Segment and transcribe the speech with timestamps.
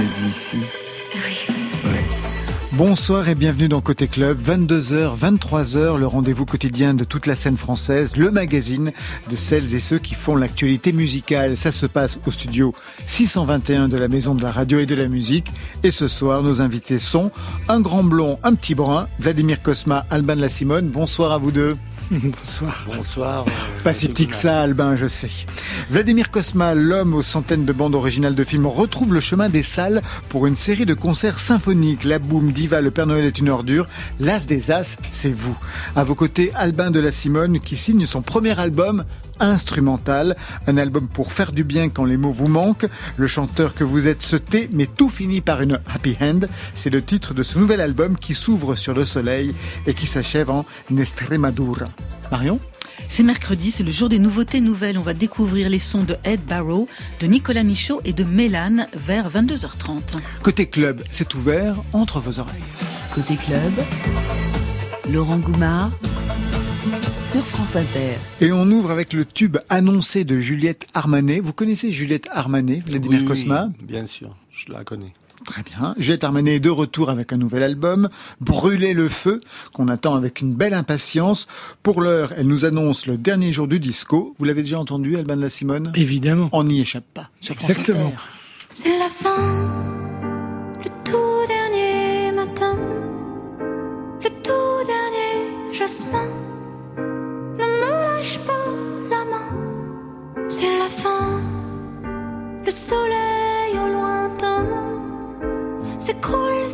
[0.00, 0.56] Vous êtes ici
[1.14, 1.54] Oui.
[2.72, 7.58] Bonsoir et bienvenue dans Côté Club, 22h, 23h, le rendez-vous quotidien de toute la scène
[7.58, 8.92] française, le magazine
[9.28, 11.58] de celles et ceux qui font l'actualité musicale.
[11.58, 12.72] Ça se passe au studio
[13.04, 15.52] 621 de la Maison de la Radio et de la Musique.
[15.82, 17.30] Et ce soir, nos invités sont
[17.68, 20.88] un grand blond, un petit brun, Vladimir Cosma, Alban La Simone.
[20.88, 21.76] Bonsoir à vous deux.
[22.22, 22.88] Bonsoir.
[22.96, 23.44] Bonsoir.
[23.46, 25.30] Euh, Pas si petit que ça, Albin, je sais.
[25.90, 30.00] Vladimir Kosma, l'homme aux centaines de bandes originales de films, retrouve le chemin des salles
[30.28, 32.02] pour une série de concerts symphoniques.
[32.02, 33.86] La Boom, Diva, Le Père Noël est une ordure.
[34.18, 35.56] L'As des As, c'est vous.
[35.94, 39.04] À vos côtés, Albin de la Simone, qui signe son premier album,
[39.40, 40.36] instrumental,
[40.66, 42.86] un album pour faire du bien quand les mots vous manquent.
[43.16, 46.40] Le chanteur que vous êtes se tait, mais tout finit par une happy end.
[46.74, 49.54] C'est le titre de ce nouvel album qui s'ouvre sur le soleil
[49.86, 51.86] et qui s'achève en Nestremadura.
[52.30, 52.60] Marion
[53.08, 54.98] c'est mercredi, c'est le jour des nouveautés nouvelles.
[54.98, 56.86] On va découvrir les sons de Ed Barrow,
[57.18, 60.00] de Nicolas Michaud et de Mélane vers 22h30.
[60.42, 62.62] Côté club, c'est ouvert entre vos oreilles.
[63.14, 63.72] Côté club,
[65.10, 65.90] Laurent Goumard
[67.22, 68.16] sur France Inter.
[68.40, 71.40] Et on ouvre avec le tube annoncé de Juliette Armanet.
[71.40, 75.12] Vous connaissez Juliette Armanet, Vladimir oui, Cosma Bien sûr, je la connais.
[75.44, 75.94] Très bien.
[75.98, 78.08] Juliette Armanet est de retour avec un nouvel album,
[78.40, 79.38] Brûler le feu,
[79.72, 81.46] qu'on attend avec une belle impatience.
[81.82, 84.34] Pour l'heure, elle nous annonce le dernier jour du disco.
[84.38, 85.92] Vous l'avez déjà entendu, Alban de la Simone?
[85.94, 86.50] Évidemment.
[86.52, 87.30] On n'y échappe pas.
[87.48, 88.12] Exactement.
[88.72, 89.36] C'est la fin,
[90.78, 92.76] le tout dernier matin,
[94.22, 96.49] le tout dernier jasmin.
[100.50, 101.40] C'est la fin,
[102.64, 104.66] le soleil au lointain
[105.96, 106.68] s'écroule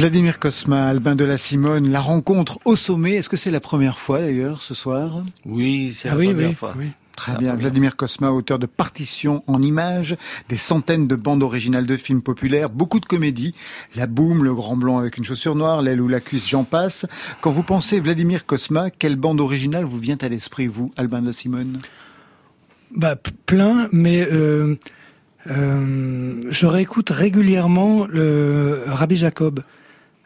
[0.00, 3.16] Vladimir Cosma, Albin de la Simone, la rencontre au sommet.
[3.16, 5.22] Est-ce que c'est la première fois d'ailleurs ce soir?
[5.44, 6.74] Oui, c'est Ah la oui, première oui, fois.
[6.78, 6.86] oui.
[7.16, 7.54] Très bien.
[7.54, 10.16] Vladimir Kosma, auteur de partitions en images,
[10.48, 13.52] des centaines de bandes originales de films populaires, beaucoup de comédies.
[13.94, 17.04] La boum, le grand blanc avec une chaussure noire, l'aile ou la cuisse, j'en passe.
[17.42, 21.34] Quand vous pensez Vladimir Kosma, quelle bande originale vous vient à l'esprit, vous, Albin da
[21.34, 21.78] Simone?
[22.96, 24.76] Bah, plein, mais euh,
[25.50, 29.60] euh, je réécoute régulièrement le Rabbi Jacob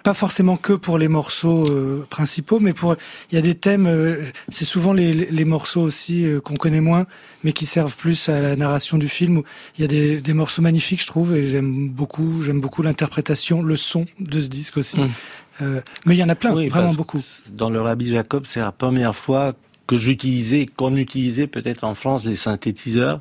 [0.04, 2.94] pas forcément que pour les morceaux euh, principaux, mais pour
[3.32, 3.86] il y a des thèmes.
[3.86, 7.06] Euh, c'est souvent les, les, morceaux aussi euh, qu'on connaît moins,
[7.42, 9.42] mais qui servent plus à la narration du film.
[9.78, 12.42] Il y a des, des morceaux magnifiques, je trouve, et j'aime beaucoup.
[12.42, 15.00] J'aime beaucoup l'interprétation, le son de ce disque aussi.
[15.00, 15.80] Mmh.
[16.04, 17.22] mais il y en a plein, vraiment beaucoup.
[17.50, 19.54] Dans le Rabbi Jacob, c'est la première fois
[19.86, 23.20] que j'utilisais, qu'on utilisait peut-être en France les synthétiseurs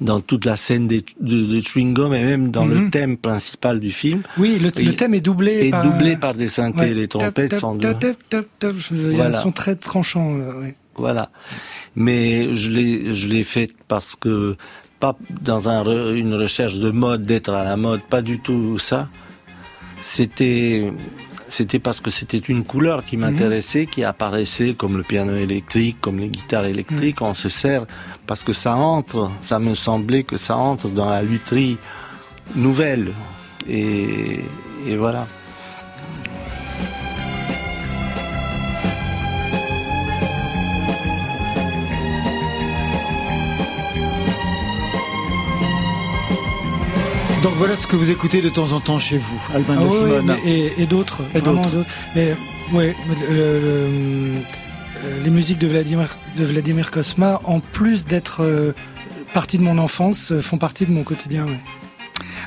[0.00, 2.90] dans toute la scène de, de chewing gum et même dans le mhm.
[2.90, 4.22] thème principal du film.
[4.36, 7.78] Oui, le, thème est doublé est par doublé par des synthés, les trompettes sont
[8.90, 9.32] voilà.
[9.32, 10.34] sont très tranchants.
[10.36, 11.30] Euh, voilà,
[11.96, 14.56] mais je l'ai je l'ai fait parce que
[15.00, 19.08] pas dans un, une recherche de mode d'être à la mode, pas du tout ça.
[20.02, 20.92] C'était
[21.54, 26.18] c'était parce que c'était une couleur qui m'intéressait, qui apparaissait comme le piano électrique, comme
[26.18, 27.22] les guitares électriques.
[27.22, 27.86] On se sert
[28.26, 31.76] parce que ça entre, ça me semblait que ça entre dans la lutherie
[32.56, 33.12] nouvelle.
[33.68, 34.40] Et,
[34.84, 35.28] et voilà.
[47.44, 49.90] Donc voilà ce que vous écoutez de temps en temps chez vous, Albin ah, de
[49.90, 50.36] Simone.
[50.46, 51.20] et, d'autres.
[51.34, 51.84] Et d'autres.
[52.16, 52.34] Mais
[52.72, 52.96] ouais,
[55.22, 58.72] les musiques de Vladimir, de Vladimir Kosma, en plus d'être euh,
[59.34, 61.44] partie de mon enfance, euh, font partie de mon quotidien.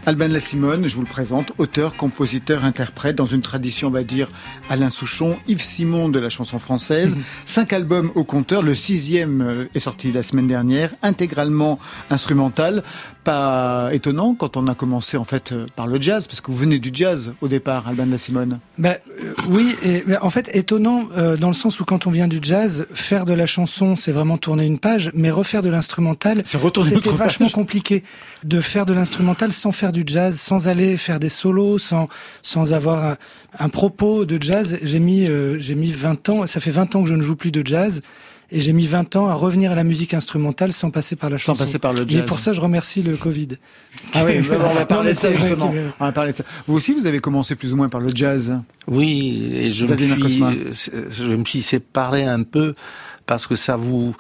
[0.07, 4.31] Alban Simone, je vous le présente, auteur, compositeur, interprète dans une tradition, on va dire,
[4.69, 7.15] Alain Souchon, Yves Simon de la chanson française.
[7.15, 7.23] Mhm.
[7.45, 11.77] Cinq albums au compteur, le sixième euh, est sorti la semaine dernière, intégralement
[12.09, 12.83] instrumental.
[13.27, 16.56] Pas étonnant quand on a commencé en fait euh, par le jazz, parce que vous
[16.56, 18.59] venez du jazz au départ, Alban Simone.
[18.77, 21.07] Ben, euh, oui, et, en fait étonnant
[21.39, 24.38] dans le sens où quand on vient du jazz, faire de la chanson, c'est vraiment
[24.38, 28.03] tourner une page, mais refaire de l'instrumental, c'était vachement compliqué
[28.45, 32.07] de faire de l'instrumental sans faire du jazz, sans aller faire des solos, sans
[32.41, 33.18] sans avoir
[33.59, 34.79] un, propos de jazz.
[34.81, 37.35] J'ai mis euh, j'ai mis 20 ans, ça fait 20 ans que je ne joue
[37.35, 38.01] plus de jazz.
[38.49, 41.38] Et j'ai mis 20 ans à revenir à la musique instrumentale sans passer par la
[41.38, 41.55] chanson.
[41.55, 42.21] Sans passer par le jazz.
[42.21, 43.49] Et pour ça, je remercie le Covid.
[44.13, 45.73] Ah oui, on va parler de ça justement.
[45.99, 46.44] On va parler de ça.
[46.65, 48.61] Vous aussi, vous avez commencé plus ou moins par le jazz.
[48.88, 49.97] Oui, et je me,
[50.73, 52.73] suis, je me suis séparé un peu
[53.25, 54.15] parce que ça vous,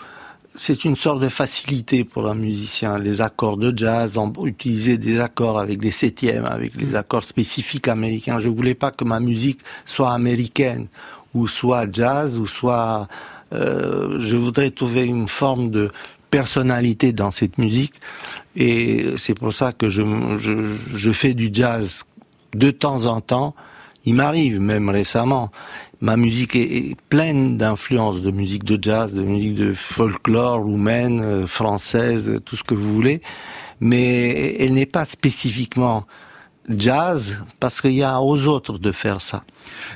[0.57, 2.97] c'est une sorte de facilité pour un musicien.
[2.97, 6.95] Les accords de jazz, on utilisait des accords avec des septièmes, avec les mm.
[6.95, 8.39] accords spécifiques américains.
[8.39, 10.87] Je voulais pas que ma musique soit américaine,
[11.33, 13.07] ou soit jazz, ou soit...
[13.53, 15.89] Euh, je voudrais trouver une forme de
[16.29, 17.93] personnalité dans cette musique.
[18.55, 22.03] Et c'est pour ça que je, fais du jazz
[22.53, 23.55] de temps en temps.
[24.05, 25.51] Il m'arrive, même récemment,
[25.99, 31.47] ma musique est, pleine d'influences de musique de jazz, de musique de folklore roumaine, euh,
[31.47, 33.21] française, tout ce que vous voulez,
[33.79, 36.05] mais elle n'est pas spécifiquement
[36.69, 39.43] jazz parce qu'il y a aux autres de faire ça.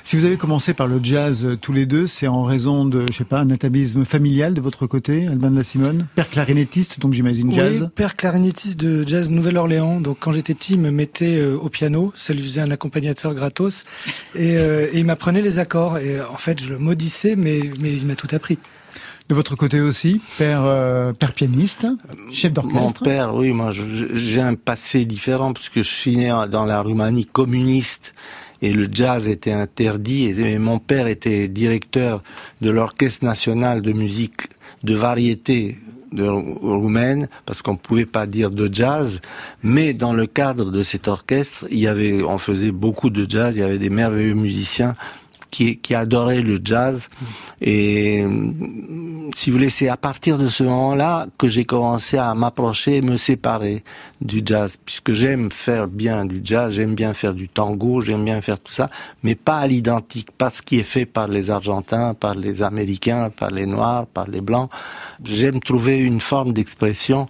[0.03, 3.05] Si vous avez commencé par le jazz euh, tous les deux, c'est en raison de,
[3.11, 6.07] je sais pas, un atavisme familial de votre côté, Albin de la Simone?
[6.15, 10.01] Père clarinettiste, donc j'imagine jazz Oui, père clarinettiste de jazz Nouvelle-Orléans.
[10.01, 13.33] Donc quand j'étais petit, il me mettait euh, au piano, ça lui faisait un accompagnateur
[13.33, 13.85] gratos,
[14.35, 15.97] et, euh, et il m'apprenait les accords.
[15.97, 18.57] Et en fait, je le maudissais, mais, mais il m'a tout appris.
[19.29, 21.87] De votre côté aussi, père, euh, père pianiste,
[22.31, 26.65] chef d'orchestre Mon père, oui, moi j'ai un passé différent puisque je suis né dans
[26.65, 28.13] la Roumanie communiste
[28.61, 30.25] et le jazz était interdit.
[30.25, 32.21] Et mon père était directeur
[32.61, 34.49] de l'Orchestre national de musique
[34.83, 35.77] de variété
[36.11, 39.21] de roumaine parce qu'on pouvait pas dire de jazz,
[39.63, 43.55] mais dans le cadre de cet orchestre, il y avait, on faisait beaucoup de jazz,
[43.55, 44.95] il y avait des merveilleux musiciens
[45.51, 47.09] qui, qui adorait le jazz.
[47.61, 48.25] Et
[49.35, 53.17] si vous voulez, c'est à partir de ce moment-là que j'ai commencé à m'approcher, me
[53.17, 53.83] séparer
[54.21, 58.41] du jazz, puisque j'aime faire bien du jazz, j'aime bien faire du tango, j'aime bien
[58.41, 58.89] faire tout ça,
[59.23, 63.29] mais pas à l'identique, pas ce qui est fait par les Argentins, par les Américains,
[63.29, 64.69] par les Noirs, par les Blancs.
[65.23, 67.27] J'aime trouver une forme d'expression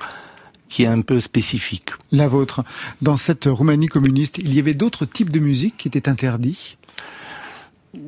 [0.71, 1.89] qui est un peu spécifique.
[2.13, 2.63] La vôtre.
[3.01, 6.77] Dans cette Roumanie communiste, il y avait d'autres types de musique qui étaient interdits?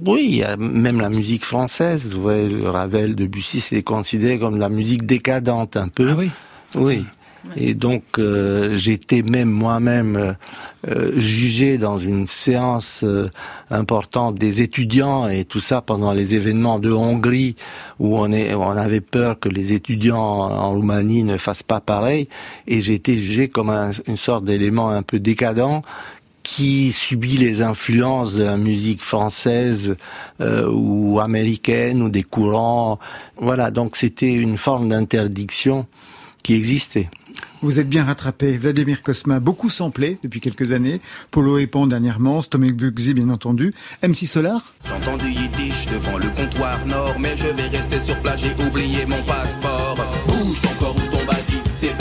[0.06, 2.08] Oui, même la musique française.
[2.10, 6.10] Vous voyez, Ravel, Debussy, c'est considéré comme la musique décadente un peu.
[6.10, 6.32] Ah oui.
[6.76, 7.06] Oui.
[7.58, 10.38] Et donc euh, j'étais même moi-même
[10.88, 13.04] euh, jugé dans une séance
[13.70, 17.58] importante des étudiants et tout ça pendant les événements de Hongrie
[18.00, 22.30] où on, est, on avait peur que les étudiants en Roumanie ne fassent pas pareil.
[22.68, 23.70] Et été jugé comme
[24.08, 25.82] une sorte d'élément un peu décadent
[26.44, 29.96] qui subit les influences de la musique française
[30.42, 33.00] euh, ou américaine ou des courants.
[33.38, 35.88] Voilà, donc c'était une forme d'interdiction
[36.44, 37.10] qui existait.
[37.62, 38.58] Vous êtes bien rattrapé.
[38.58, 41.00] Vladimir Kosma, beaucoup samplé depuis quelques années.
[41.32, 43.74] Polo Epan dernièrement, Stomach Bugsy bien entendu.
[44.04, 44.74] MC Solar?
[44.86, 49.06] J'entends du yiddish devant le comptoir nord, mais je vais rester sur place, j'ai oublié
[49.06, 49.96] mon passeport.
[50.28, 51.98] Bouge ton corps ou ton body, c'est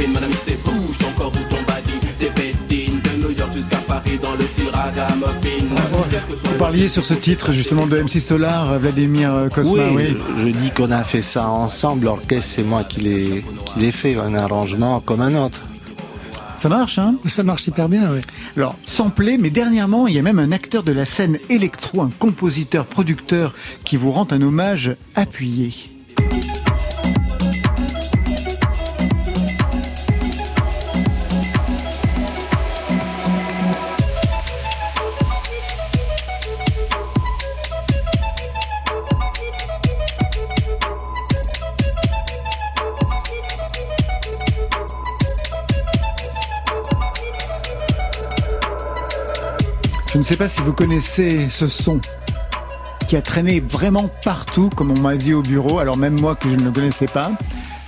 [0.00, 0.12] ragamuffin.
[0.12, 3.78] Mon ami, c'est bouge ton corps ou ton body, c'est Bedding, de New York jusqu'à
[3.78, 5.48] Paris dans le style ragamuffin.
[6.44, 10.16] Vous parliez sur ce titre justement de MC Solar, Vladimir Kosma, oui.
[10.38, 14.16] Je dis qu'on a fait ça ensemble, l'orchestre c'est moi qui l'ai qui l'ai fait,
[14.16, 15.62] un arrangement comme un autre.
[16.58, 17.14] Ça marche, hein?
[17.24, 18.20] Ça marche hyper bien, oui.
[18.54, 22.10] Alors, samplé, mais dernièrement, il y a même un acteur de la scène électro, un
[22.18, 23.54] compositeur, producteur,
[23.86, 25.72] qui vous rend un hommage appuyé.
[50.20, 52.00] Ne sais pas si vous connaissez ce son
[53.08, 56.48] qui a traîné vraiment partout, comme on m'a dit au bureau, alors même moi que
[56.48, 57.32] je ne le connaissais pas.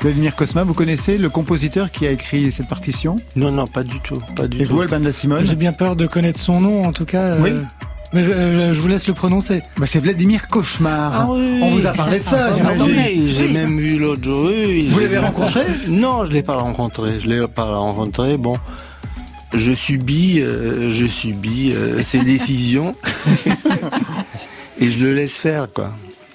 [0.01, 3.17] Vladimir Cosma, vous connaissez le compositeur qui a écrit cette partition?
[3.37, 4.21] Non, non, pas du tout.
[4.35, 4.75] Pas du Et tout.
[4.75, 7.37] vous, Alban de la Simone J'ai bien peur de connaître son nom, en tout cas.
[7.39, 7.53] Oui.
[8.12, 9.62] Mais je, je- je vous laisse le prononcer.
[9.77, 11.12] bah, C'est Vladimir Cauchemar.
[11.15, 11.61] Ah oui.
[11.62, 12.85] On vous a parlé de ça, Ah, j'imagine.
[12.97, 14.47] oui, J'ai même vu l'autre jour.
[14.47, 15.62] oui, Vous l'avez rencontré?
[15.89, 17.21] Non, je l'ai pas rencontré.
[17.21, 18.37] Je l'ai pas rencontré.
[18.39, 18.57] Bon,
[19.55, 22.95] je subis, euh, je subis euh, ses décisions
[24.79, 25.95] et je le laisse faire, quoi.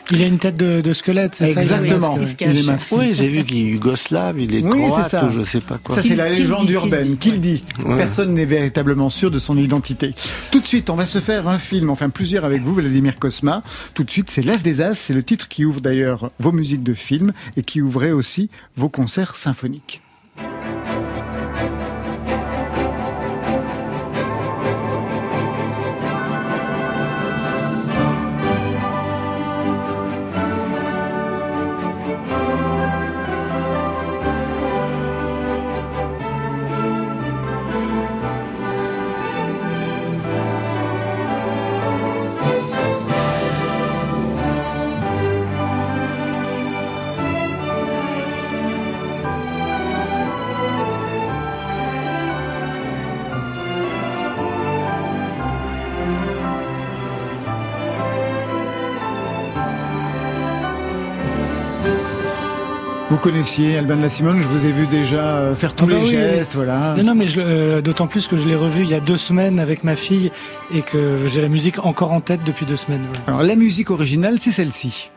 [0.09, 2.17] Il a une tête de, de squelette, c'est ça Exactement.
[2.39, 2.93] il est.
[2.93, 5.25] Oui, j'ai vu qu'il est yougoslave, il est Oui, c'est croate ça.
[5.25, 5.95] ou je sais pas quoi.
[5.95, 7.07] Ça, c'est la légende dit, qu'il urbaine.
[7.11, 7.97] dit, Qu'il dit Ouais.
[7.97, 10.11] Personne n'est véritablement sûr de son identité.
[10.49, 13.63] Tout de suite, on va se faire un film, enfin plusieurs avec vous, Vladimir Cosma.
[13.95, 14.93] Tout de suite, c'est L'As des As.
[14.95, 18.87] C'est le titre qui ouvre d'ailleurs vos musiques de films et qui ouvrait aussi vos
[18.87, 20.01] concerts symphoniques.
[63.17, 65.87] Vous connaissiez Alban de la Simone, je vous ai vu déjà euh, faire tous Ah
[65.87, 66.93] bah les oui, gestes, voilà.
[66.99, 69.59] Non, non, mais euh, d'autant plus que je l'ai revu il y a deux semaines
[69.59, 70.31] avec ma fille
[70.71, 73.01] et que j'ai la musique encore en tête depuis deux semaines.
[73.01, 73.23] ouais.
[73.25, 75.09] Alors la musique originale, c'est celle-ci.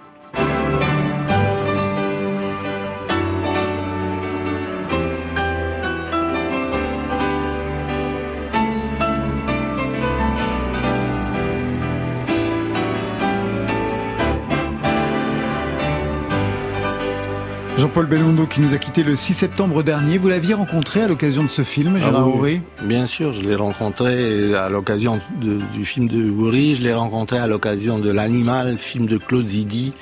[17.80, 20.18] Jean-Paul Belmondo qui nous a quitté le 6 septembre dernier.
[20.18, 23.40] Vous l'aviez rencontré à l'occasion de ce film, Ah Gérard oui, Auré Bien sûr, je
[23.40, 28.76] l'ai rencontré à l'occasion du film de Goury, je l'ai rencontré à l'occasion de L'Animal,
[28.76, 29.94] film de Claude Zidi,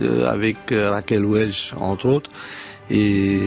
[0.00, 2.30] euh, avec euh, Raquel Welch, entre autres.
[2.90, 3.38] Et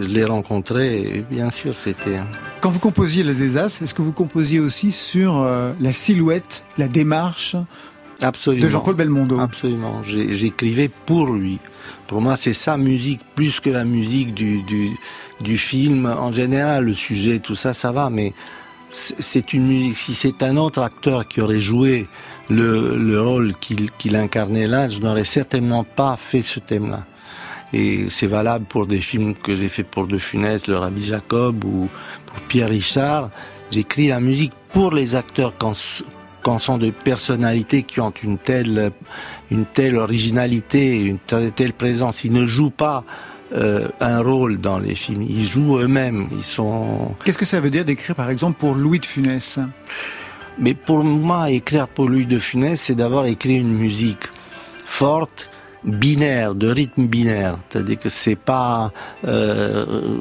[0.00, 2.20] je l'ai rencontré, et bien sûr, c'était...
[2.62, 6.88] Quand vous composiez Les As, est-ce que vous composiez aussi sur euh, la silhouette, la
[6.88, 7.56] démarche
[8.20, 8.64] Absolument.
[8.64, 10.02] de Jean-Paul Belmondo Absolument.
[10.02, 11.58] J'écrivais pour lui.
[12.06, 14.90] Pour moi, c'est sa musique plus que la musique du, du,
[15.40, 16.06] du film.
[16.06, 18.32] En général, le sujet, tout ça, ça va, mais
[18.90, 19.96] c'est une musique.
[19.96, 22.08] Si c'est un autre acteur qui aurait joué
[22.48, 27.04] le, le rôle qu'il qu'il incarnait là, je n'aurais certainement pas fait ce thème-là.
[27.74, 31.64] Et c'est valable pour des films que j'ai fait pour De Funès, Le Rabbi Jacob
[31.64, 31.88] ou
[32.26, 33.30] pour Pierre Richard.
[33.70, 35.74] J'écris la musique pour les acteurs quand,
[36.42, 38.92] quand sont des personnalités qui ont une telle,
[39.50, 42.24] une telle originalité, une telle, présence.
[42.24, 43.04] Ils ne jouent pas
[43.52, 46.28] euh, un rôle dans les films, ils jouent eux-mêmes.
[46.32, 49.58] Ils sont Qu'est-ce que ça veut dire d'écrire par exemple pour Louis de Funès?
[50.58, 54.24] Mais pour moi, écrire pour Louis de Funès, c'est d'abord écrire une musique
[54.78, 55.48] forte,
[55.84, 57.58] binaire, de rythme binaire.
[57.68, 58.92] C'est-à-dire que c'est pas...
[59.24, 60.18] Euh,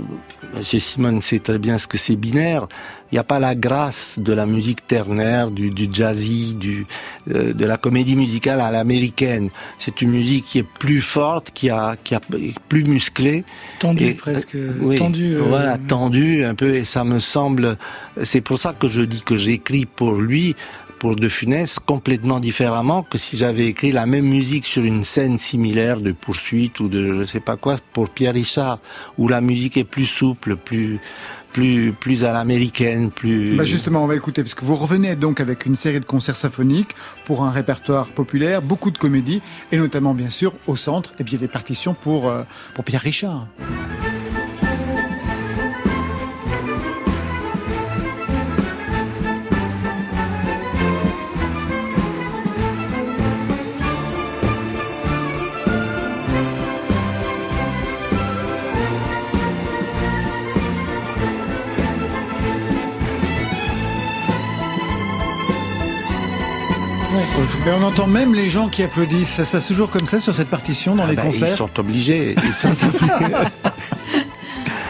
[0.55, 2.67] Monsieur Simone sait très bien ce que c'est binaire.
[3.11, 6.85] Il n'y a pas la grâce de la musique ternaire, du, du jazzy, du,
[7.31, 9.49] euh, de la comédie musicale à l'américaine.
[9.79, 12.21] C'est une musique qui est plus forte, qui a, qui a
[12.67, 13.45] plus musclée.
[13.79, 14.57] Tendue presque.
[14.81, 15.35] Oui, tendue.
[15.35, 16.75] Euh, voilà, tendue un peu.
[16.75, 17.77] Et ça me semble.
[18.23, 20.55] C'est pour ça que je dis que j'écris pour lui
[20.99, 25.37] pour De Funès complètement différemment que si j'avais écrit la même musique sur une scène
[25.37, 28.79] similaire de poursuite ou de je sais pas quoi pour Pierre Richard,
[29.17, 30.99] où la musique est plus souple, plus
[31.53, 33.55] plus plus à l'américaine, plus.
[33.55, 36.35] Bah justement, on va écouter parce que vous revenez donc avec une série de concerts
[36.35, 41.23] symphoniques pour un répertoire populaire, beaucoup de comédies et notamment bien sûr au centre et
[41.23, 42.43] bien des partitions pour euh,
[42.75, 43.47] pour Pierre Richard.
[67.67, 69.29] Et on entend même les gens qui applaudissent.
[69.29, 71.49] Ça se passe toujours comme ça sur cette partition dans Ah les bah, concerts.
[71.51, 72.35] Ils sont obligés.
[72.43, 73.33] Ils sont obligés.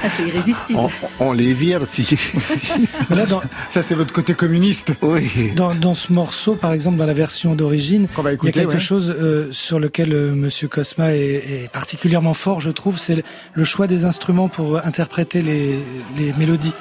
[0.03, 0.79] Ah, c'est irrésistible.
[0.79, 2.03] on, on les vire si.
[2.05, 2.71] si-
[3.09, 3.41] Mais Là, dans,
[3.71, 4.93] Ça, c'est votre côté communiste.
[5.01, 5.51] Oui.
[5.55, 8.79] dans, dans ce morceau, par exemple, dans la version d'origine, il y a quelque ouais.
[8.79, 11.19] chose euh, sur lequel euh, Monsieur Cosma est,
[11.63, 15.79] est particulièrement fort, je trouve, c'est le- le choix des instruments pour interpréter les,
[16.15, 16.75] les mélodies.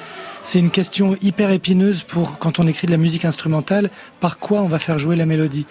[0.47, 3.89] C'est une question hyper épineuse pour quand on écrit de la musique instrumentale,
[4.21, 5.65] par quoi on va faire jouer la mélodie.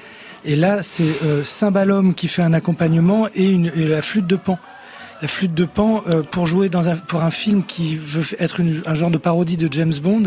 [0.45, 4.37] Et là, c'est euh, Cymbalum qui fait un accompagnement et, une, et la flûte de
[4.37, 4.59] pan.
[5.23, 8.61] La flûte de pan euh, pour jouer dans un, pour un film qui veut être
[8.61, 10.25] une- un genre de parodie de James Bond.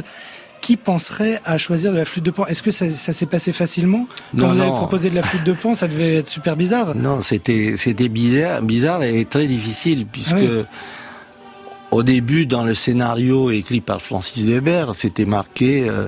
[0.62, 2.46] Qui penserait à choisir de la flûte de pan?
[2.48, 4.08] Est-ce que ça, ça s'est passé facilement?
[4.38, 4.76] Quand Non, vous avez non.
[4.76, 6.96] proposé de la flûte de pan, ça devait être super bizarre.
[6.96, 10.64] Non, c'était c'était bizarre, bizarre et très difficile puisque Ah oui.
[11.92, 16.08] Au début dans le scénario écrit par Francis Weber, c'était marqué euh,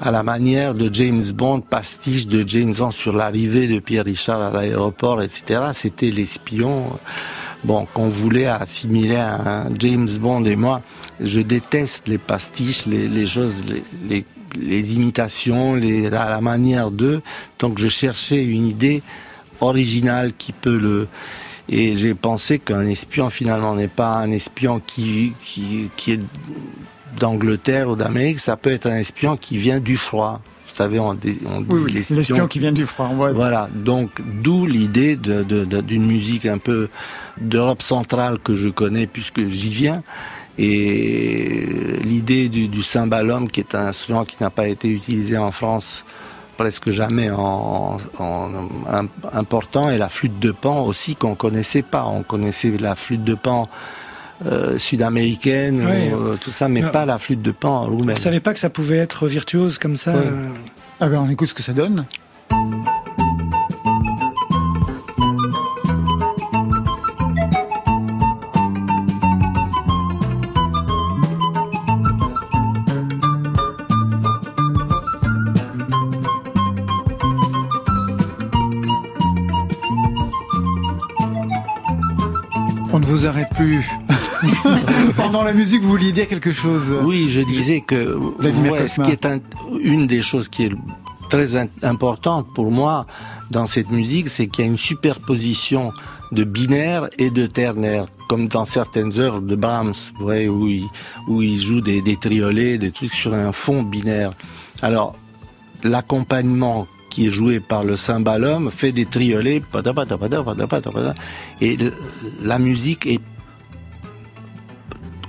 [0.00, 4.42] à la manière de James Bond, pastiche de James Bond sur l'arrivée de Pierre Richard
[4.42, 5.60] à l'aéroport, etc.
[5.72, 6.98] C'était l'espion.
[7.64, 10.78] Bon, qu'on voulait assimiler à James Bond et moi,
[11.20, 13.62] je déteste les pastiches, les, choses,
[14.08, 14.24] les,
[14.58, 17.22] les imitations, les, à la manière d'eux.
[17.60, 19.02] Donc je cherchais une idée
[19.60, 21.06] originale qui peut le
[21.68, 26.20] et j'ai pensé qu'un espion finalement n'est pas un espion qui qui, qui est
[27.18, 30.40] d'Angleterre ou d'Amérique, ça peut être un espion qui vient du froid.
[30.66, 33.08] Vous savez, on, dit- Oui, l'espion l'espion qui vient du froid.
[33.10, 33.32] Ouais.
[33.34, 34.10] voilà, donc
[34.42, 36.88] d'où l'idée de- de- de- d'une musique un peu
[37.38, 40.02] d'Europe centrale que je connais puisque j'y viens.
[40.58, 41.66] Et
[42.04, 46.04] l'idée du, du cymbalum, qui est un instrument qui n'a pas été utilisé en France
[46.56, 48.48] presque jamais en, en-
[48.88, 52.04] en- important, et la flûte de pan aussi qu'on connaissait pas.
[52.06, 53.66] On connaissait la flûte de pan
[54.46, 56.10] euh, sud-américaine, Oui.
[56.12, 56.90] euh, tout ça, mais Non.
[56.90, 58.16] pas la flûte de pan roumaine.
[58.16, 60.12] savais pas que ça pouvait être virtuose comme ça.
[60.12, 60.22] Ouais.
[60.24, 60.48] euh.
[61.00, 62.04] Ah ben, on écoute ce que ça donne.
[83.22, 83.84] Vous arrête plus.
[85.16, 86.94] Pendant la musique, vous vouliez dire quelque chose.
[87.02, 89.38] Oui, je disais que ouais, ce qui est un-
[89.80, 90.72] une des choses qui est
[91.28, 93.06] très in- importante pour moi
[93.50, 95.92] dans cette musique, c'est qu'il y a une superposition
[96.32, 100.88] de binaire et de ternaire, comme dans certaines œuvres de Brahms, il,
[101.28, 104.32] où il joue des, des triolets, des trucs sur un fond binaire.
[104.80, 105.14] Alors,
[105.84, 109.62] l'accompagnement qui est joué par le cymbalum, fait des triolets,
[111.60, 111.76] et
[112.42, 113.20] la musique est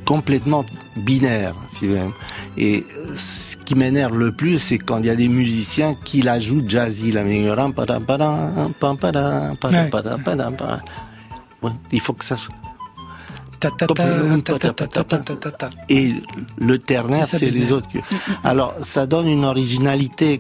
[0.06, 0.64] complètement
[0.96, 2.14] binaire, si même.
[2.58, 2.86] Et
[3.18, 6.64] ce qui m'énerve le plus, c'est quand il y a des musiciens qui la jouent
[6.66, 7.14] jazzy,
[11.92, 12.56] Il faut que ça soit.
[15.90, 16.16] Et
[16.58, 17.90] le ternaire, c'est les autres.
[18.44, 20.40] Alors, ça donne une originalité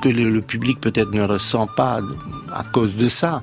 [0.00, 2.00] que le, public peut-être ne ressent pas
[2.52, 3.42] à cause de ça.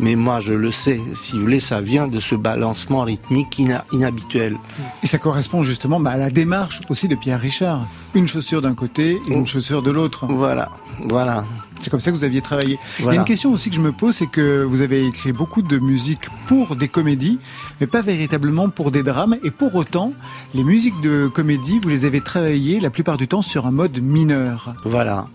[0.00, 1.00] Mais moi, je le sais.
[1.20, 4.56] Si vous voulez, ça vient de ce balancement rythmique ina- inhabituel.
[5.02, 7.84] Et ça correspond justement bah, à la démarche aussi de Pierre Richard.
[8.14, 9.46] Une chaussure d'un côté et une Oh.
[9.46, 10.26] chaussure de l'autre.
[10.26, 10.70] Voilà,
[11.08, 11.44] voilà.
[11.80, 12.78] C'est comme ça que vous aviez travaillé.
[13.00, 15.32] Il y a une question aussi que je me pose, c'est que vous avez écrit
[15.32, 17.40] beaucoup de musique pour des comédies,
[17.80, 19.36] mais pas véritablement pour des drames.
[19.42, 20.12] Et pour autant,
[20.54, 23.98] les musiques de comédie, vous les avez travaillées la plupart du temps sur un mode
[24.00, 24.74] mineur.
[24.84, 25.26] Voilà.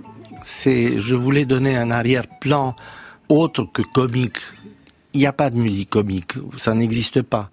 [0.44, 2.76] C'est, je voulais donner un arrière-plan
[3.30, 4.38] autre que comique.
[5.14, 7.50] Il n'y a pas de musique comique, ça n'existe pas.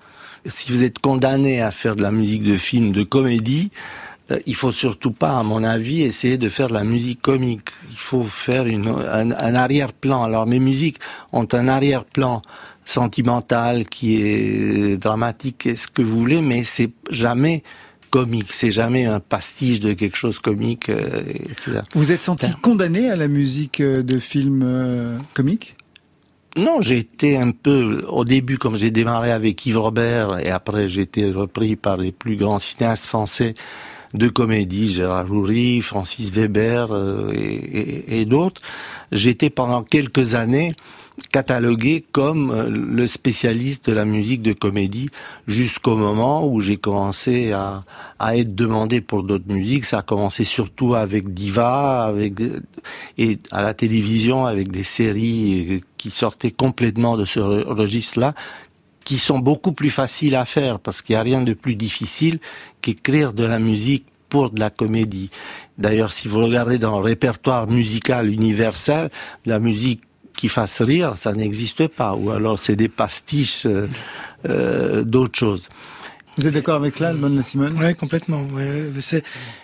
[0.47, 3.71] Si vous êtes condamné à faire de la musique de film, de comédie,
[4.31, 7.69] euh, il faut surtout pas, à mon avis, essayer de faire de la musique comique.
[7.91, 10.23] Il faut faire une, un, arrière-plan.
[10.23, 10.99] Alors mes musiques
[11.33, 12.41] ont un arrière-plan
[12.85, 17.63] sentimental qui est dramatique, ce que vous voulez, mais c'est jamais
[18.11, 21.81] comique, c'est jamais un pastiche de quelque chose comique, euh, etc.
[21.95, 25.77] Vous êtes senti condamné à la musique euh, de film euh, comique
[26.57, 30.89] Non, j'ai été un peu, au début, comme j'ai démarré avec Yves Robert, et après
[30.89, 33.55] j'ai été repris par les plus grands cinéastes français
[34.13, 38.61] de comédie, Gérard Roury, Francis Weber euh, et, et- et d'autres,
[39.13, 40.73] j'étais pendant quelques années
[41.29, 45.11] catalogué comme euh, le spécialiste de la musique de comédie
[45.47, 47.85] jusqu'au moment où j'ai commencé à,
[48.19, 49.85] à être demandé pour d'autres musiques.
[49.85, 52.35] Ça a commencé surtout avec Diva, avec
[53.19, 58.35] et à la télévision avec des séries euh, qui sortaient complètement de ce re- registre-là
[59.05, 62.39] qui sont beaucoup plus faciles à faire parce qu'il n'y a rien de plus difficile
[62.83, 65.31] qu'écrire de la musique pour de la comédie.
[65.79, 69.11] D'ailleurs, si vous regardez dans le répertoire musical universel,
[69.47, 70.03] la musique
[70.41, 72.15] qui fasse rire, ça n'existe pas.
[72.15, 73.87] Ou alors c'est des pastiches euh,
[74.49, 75.69] euh, d'autres choses.
[76.39, 78.43] Vous êtes d'accord avec cela, Mona Simone Ouais, complètement.
[78.55, 78.85] ouais.
[79.01, 79.23] C'est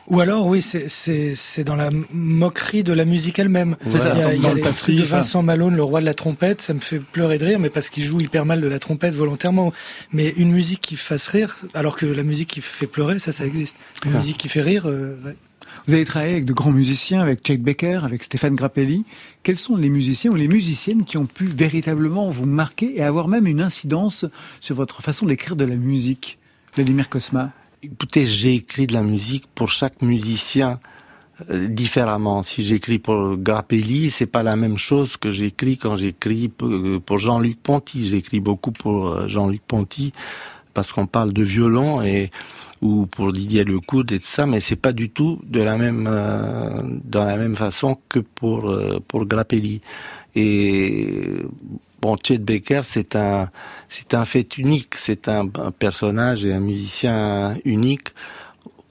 [0.09, 3.77] ou alors oui, c'est c'est c'est dans la moquerie de la musique elle-même.
[3.89, 5.83] C'est ça, Il y a, il y a le les pastiche, de Vincent Malone, le
[5.85, 8.45] roi de la trompette, ça me fait pleurer de rire, mais parce qu'il joue hyper
[8.45, 9.73] mal de la trompette volontairement.
[10.13, 13.47] Mais une musique qui fasse rire, alors que la musique qui fait pleurer, ça, ça
[13.47, 13.77] existe.
[14.05, 14.17] Une Ah.
[14.19, 14.87] musique qui fait rire.
[14.87, 15.37] euh, ouais.
[15.87, 19.05] Vous avez travaillé avec de grands musiciens, avec Chet Baker, avec Stéphane Grappelli.
[19.45, 23.29] Quels sont les musiciens ou les musiciennes qui ont pu véritablement vous marquer et avoir
[23.29, 24.25] même une incidence
[24.61, 26.39] sur votre façon d'écrire de la musique
[26.75, 27.53] Vladimir Kosma?
[27.85, 30.81] Écoutez, j'ai écrit de la musique pour chaque musicien
[31.51, 32.43] euh, différemment.
[32.43, 36.99] Si j'écris pour Grappelli, c'est pas la même chose que j'écris quand j'écris pour, euh,
[36.99, 38.09] pour Jean-Luc Ponty.
[38.09, 40.13] J'écris beaucoup pour euh, Jean-Luc Ponty
[40.75, 42.29] parce qu'on parle de violon et
[42.83, 46.09] ou pour Didier Lecoud et tout ça, mais c'est pas du tout de la même
[46.11, 49.81] euh, dans la même façon que pour euh, pour Grappelli.
[50.35, 51.43] Et
[52.03, 53.49] bon, Chet Baker, c'est un
[53.89, 58.09] c'est un fait unique, c'est un, un personnage et un musicien unique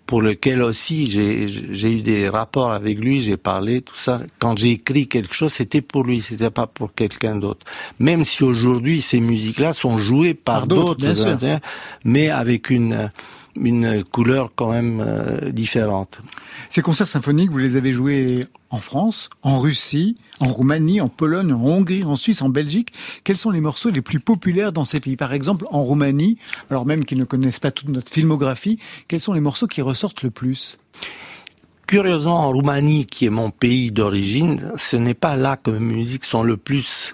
[0.07, 4.21] pour lequel aussi j'ai j'ai eu des rapports avec lui, j'ai parlé tout ça.
[4.39, 7.65] Quand j'ai écrit quelque chose, c'était pour lui, c'était pas pour quelqu'un d'autre.
[7.99, 11.59] Même si aujourd'hui ces musiques-là sont jouées par, Par d'autres, d'autres,
[12.03, 13.11] mais avec une
[13.59, 16.19] une couleur quand même euh, différente.
[16.69, 21.53] Ces concerts symphoniques, vous les avez joués en France, en Russie, en Roumanie, en Pologne,
[21.53, 22.91] en Hongrie, en Suisse, en Belgique.
[23.23, 25.15] Quels sont les morceaux les plus populaires dans ces pays?
[25.15, 26.37] Par exemple, en Roumanie,
[26.69, 30.23] alors même qu'ils ne connaissent pas toute notre filmographie, quels sont les morceaux qui ressortent
[30.23, 30.77] le plus?
[31.87, 36.25] Curieusement, en Roumanie, qui est mon pays d'origine, ce n'est pas là que mes musiques
[36.25, 37.13] sont le plus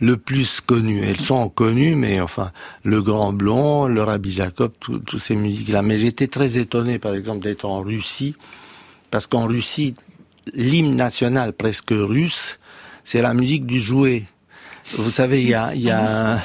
[0.00, 1.02] le plus connues.
[1.04, 2.50] Elles sont connues, mais enfin,
[2.84, 5.82] le Grand Blond, le Rabbi Jacob, toutes ces musiques-là.
[5.82, 8.34] Mais j'étais très étonné, par exemple, d'être en Russie,
[9.10, 9.94] parce qu'en Russie,
[10.54, 12.58] l'hymne national presque russe,
[13.04, 14.24] c'est la musique du jouet.
[14.94, 16.40] Vous savez, il y a, y a, un,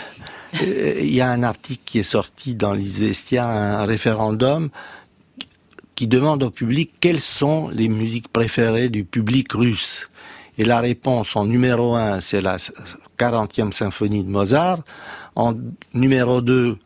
[0.61, 4.69] il y a un article qui est sorti dans l'Izvestia, un référendum,
[5.95, 10.09] qui demande au public quelles sont les musiques préférées du public russe.
[10.57, 12.57] Et la réponse en numéro un, c'est la
[13.17, 14.79] 40e symphonie de Mozart.
[15.35, 15.53] En
[15.93, 16.77] numéro 2,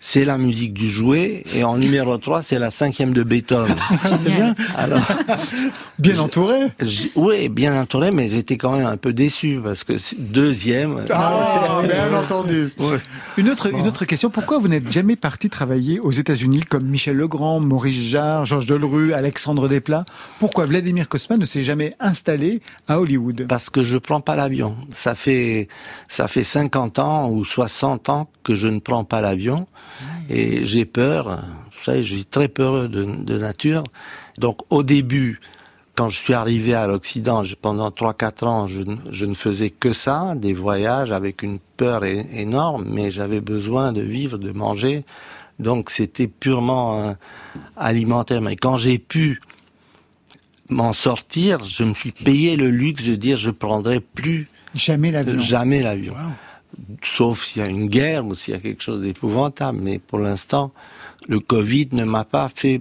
[0.00, 1.44] c'est la musique du jouet.
[1.54, 3.76] Et en numéro 3, c'est la cinquième de Beethoven.
[4.16, 4.98] C'est bien, Alors,
[6.00, 6.72] bien entouré.
[7.14, 11.04] oui, bien entouré, mais j'étais quand même un peu déçu parce que deuxième.
[11.12, 12.72] Ah, bien entendu.
[12.78, 12.98] Ouais.
[13.38, 14.28] Une autre, une autre question.
[14.28, 19.14] Pourquoi vous n'êtes jamais parti travailler aux États-Unis comme Michel Legrand, Maurice Jarre, Georges Delerue,
[19.14, 20.04] Alexandre Desplat?
[20.38, 23.46] Pourquoi Vladimir Kosma ne s'est jamais installé à Hollywood?
[23.48, 24.76] Parce que je prends pas l'avion.
[24.92, 25.68] Ça fait,
[26.08, 29.66] ça fait 50 ans ou 60 ans que je ne prends pas l'avion.
[30.28, 31.42] Et j'ai peur.
[31.78, 33.82] Vous savez, j'ai très peur de, de nature.
[34.36, 35.40] Donc, au début,
[35.94, 39.92] quand je suis arrivé à l'Occident, pendant 3-4 ans, je, ne- je ne faisais que
[39.92, 45.04] ça, des voyages avec une peur énorme, mais j'avais besoin de vivre, de manger.
[45.58, 47.12] Donc, c'était purement euh,
[47.76, 48.40] alimentaire.
[48.40, 49.40] Mais quand j'ai pu
[50.70, 55.38] m'en sortir, je me suis payé le luxe de dire je prendrai plus Jamais l'avion.
[55.40, 56.14] jamais l'avion.
[57.04, 59.78] Sauf s'il y a une guerre ou s'il y a quelque chose d'épouvantable.
[59.82, 60.72] Mais pour l'instant,
[61.28, 62.80] le Covid ne m'a pas fait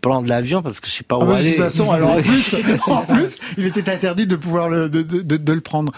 [0.00, 1.54] prendre l'avion parce que je sais pas Ah où de aller.
[1.54, 2.56] toute façon, alors en plus,
[2.86, 5.92] en plus, il était interdit de pouvoir le, de, de- de- de le prendre.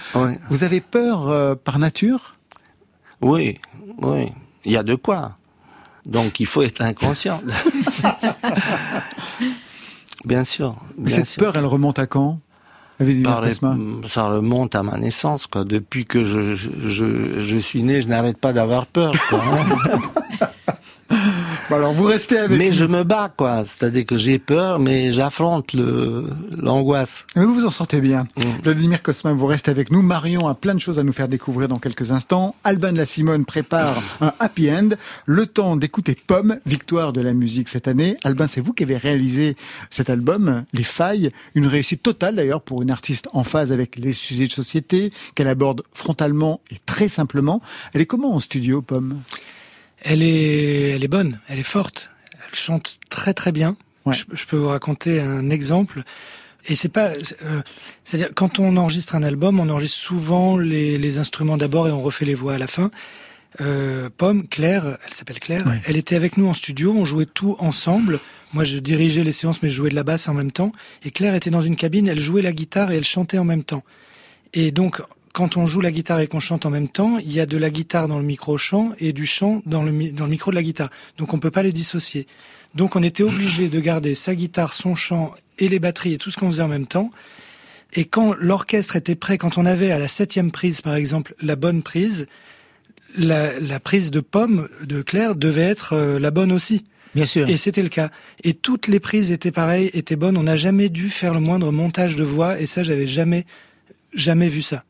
[0.51, 2.35] Vous avez peur euh, par nature?
[3.21, 3.59] Oui,
[4.03, 4.33] oui,
[4.65, 5.37] il y a de quoi.
[6.07, 7.41] Donc il faut être inconscient.
[10.25, 11.43] bien sûr, Mais cette sûr.
[11.43, 12.39] peur, elle remonte à quand?
[14.09, 15.63] Ça remonte à ma naissance, quoi.
[15.65, 19.41] Depuis que je, je, je, suis né, je n'arrête pas d'avoir peur, quoi.
[21.71, 23.65] alors vous restez avec Mais je me bats, quoi.
[23.65, 27.27] C'est-à-dire que j'ai peur, mais j'affronte le l'angoisse.
[27.37, 28.27] Mais vous vous en sortez bien.
[28.37, 28.43] Mm.
[28.65, 30.03] Vladimir Cosma, vous restez avec nous.
[30.03, 32.55] Marion a plein de choses à nous faire découvrir dans quelques instants.
[32.65, 34.91] Alban La Simone prépare un happy end.
[35.27, 38.17] Le temps d'écouter Pomme, victoire de la musique cette année.
[38.25, 39.57] Alban, c'est vous qui avez réalisé
[39.91, 41.31] cet album, Les Failles.
[41.55, 45.49] Une réussite totale d'ailleurs pour une artiste en phase avec les sujets de société, qu'elle
[45.49, 47.61] aborde frontalement et très simplement.
[47.93, 49.19] Elle est comment en studio, Pomme?
[50.03, 53.77] Elle est, elle est bonne, elle est forte, elle chante très très bien.
[54.11, 56.03] Je, peux vous raconter un exemple.
[56.67, 57.63] Et c'est pas, euh,
[58.05, 62.03] c'est-à-dire quand on enregistre un album, on enregistre souvent les, les instruments d'abord et on
[62.03, 62.91] refait les voix à la fin.
[63.61, 67.57] Euh, Pomme, Claire, elle s'appelle Claire, elle était avec nous en studio, on jouait tout
[67.59, 68.21] ensemble.
[68.53, 70.73] Moi, je dirigeais les séances, mais je jouais de la basse en même temps.
[71.05, 73.65] Et Claire était dans une cabine, elle jouait la guitare et elle chantait en même
[73.65, 73.83] temps.
[74.55, 75.03] Et donc,
[75.39, 77.57] quand on joue la guitare et qu'on chante en même temps, il y a de
[77.57, 80.65] la guitare dans le micro-chant et du chant dans le, dans le micro de la
[80.65, 80.91] guitare.
[81.17, 82.27] Donc on peut pas les dissocier.
[82.75, 86.33] Donc on était obligé de garder sa guitare, son chant et les batteries et tout
[86.33, 87.13] ce qu'on faisait en même temps.
[87.93, 91.55] Et quand l'orchestre était prêt, quand on avait à la septième prise, par exemple, la
[91.55, 92.27] bonne prise,
[93.17, 96.85] la, la prise de pomme de Claire devait être euh, la bonne aussi.
[97.15, 97.49] Bien sûr.
[97.49, 98.11] Et c'était le cas.
[98.43, 100.37] Et toutes les prises étaient pareilles, étaient bonnes.
[100.37, 102.61] On n'a jamais dû faire le moindre montage de voix.
[102.61, 103.47] Et ça, j'avais jamais,
[104.13, 104.83] jamais vu ça.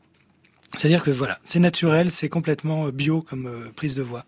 [0.77, 4.25] C'est-à-dire que voilà, c'est naturel, c'est complètement euh, bio comme euh, prise de voix.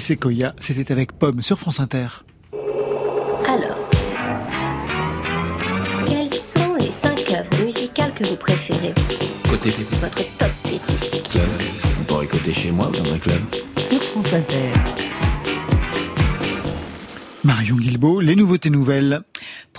[0.00, 2.06] Les séquoias, c'était avec Pomme sur France Inter.
[3.46, 3.90] Alors,
[6.08, 8.94] quelles sont les cinq œuvres musicales que vous préférez
[9.50, 11.38] Côté Votre top des disques.
[12.00, 13.42] on pourrait côté chez moi dans un club.
[13.76, 14.72] Sur France Inter.
[17.44, 19.20] Marion Guilbault, les nouveautés nouvelles.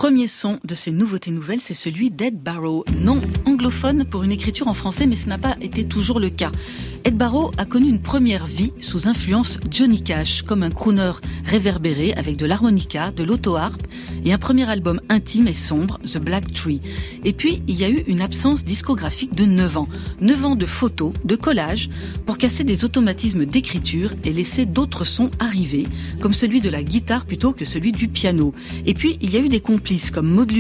[0.01, 4.67] Premier son de ces nouveautés nouvelles, c'est celui d'Ed Barrow, non anglophone pour une écriture
[4.67, 6.51] en français, mais ce n'a pas été toujours le cas.
[7.03, 11.11] Ed Barrow a connu une première vie sous influence Johnny Cash, comme un crooner
[11.45, 13.81] réverbéré avec de l'harmonica, de l'auto-harpe
[14.23, 16.81] et un premier album intime et sombre, The Black Tree.
[17.23, 19.87] Et puis, il y a eu une absence discographique de 9 ans.
[20.21, 21.89] 9 ans de photos, de collages,
[22.25, 25.85] pour casser des automatismes d'écriture et laisser d'autres sons arriver,
[26.21, 28.53] comme celui de la guitare plutôt que celui du piano.
[28.85, 29.59] Et puis, il y a eu des
[30.13, 30.51] comme Maud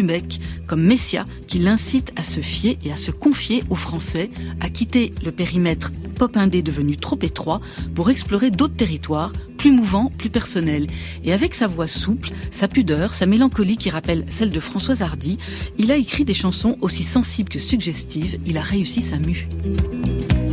[0.67, 5.13] comme Messia, qui l'incitent à se fier et à se confier aux Français, à quitter
[5.23, 7.61] le périmètre pop indé devenu trop étroit
[7.95, 10.87] pour explorer d'autres territoires, plus mouvants, plus personnels.
[11.23, 15.37] Et avec sa voix souple, sa pudeur, sa mélancolie qui rappelle celle de Françoise Hardy,
[15.77, 19.47] il a écrit des chansons aussi sensibles que suggestives, il a réussi sa mue.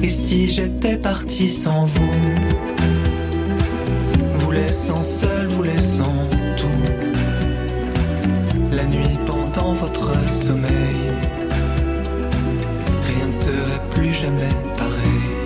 [0.03, 2.13] Et si j'étais parti sans vous,
[4.35, 6.38] vous laissant seul, vous laissant
[8.79, 11.01] la nuit pendant votre sommeil,
[13.09, 15.39] rien ne serait plus jamais pareil.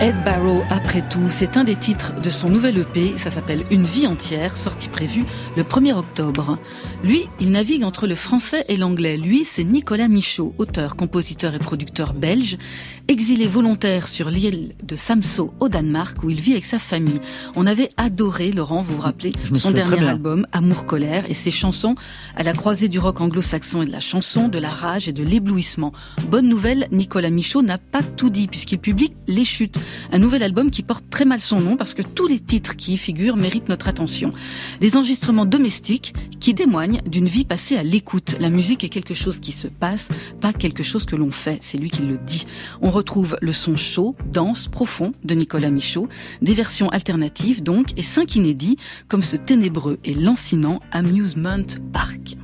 [0.00, 3.84] Ed Barrow, après tout, c'est un des titres de son nouvel EP, ça s'appelle Une
[3.84, 5.24] vie entière, sortie prévue
[5.56, 6.58] le 1er octobre.
[7.04, 9.16] Lui, il navigue entre le français et l'anglais.
[9.16, 12.58] Lui, c'est Nicolas Michaud, auteur, compositeur et producteur belge,
[13.06, 17.20] exilé volontaire sur l'île de Samso au Danemark où il vit avec sa famille.
[17.54, 21.94] On avait adoré, Laurent, vous vous rappelez, son dernier album, Amour-colère, et ses chansons
[22.34, 25.22] à la croisée du rock anglo-saxon et de la chanson, de la rage et de
[25.22, 25.92] l'éblouissement.
[26.28, 29.78] Bonne nouvelle, Nicolas Michaud n'a pas tout dit puisqu'il publie Les Chutes,
[30.10, 32.94] un nouvel album qui porte très mal son nom parce que tous les titres qui
[32.94, 34.32] y figurent méritent notre attention.
[34.80, 38.36] Des enregistrements domestiques qui témoignent d'une vie passée à l'écoute.
[38.40, 40.08] La musique est quelque chose qui se passe,
[40.40, 41.58] pas quelque chose que l'on fait.
[41.62, 42.46] C'est lui qui le dit.
[42.80, 46.08] On retrouve le son chaud, dense, profond de Nicolas Michaud,
[46.42, 48.76] des versions alternatives donc, et cinq inédits
[49.08, 52.36] comme ce ténébreux et lancinant Amusement Park.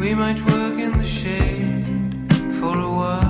[0.00, 1.84] We might work in the shade
[2.58, 3.29] for a while.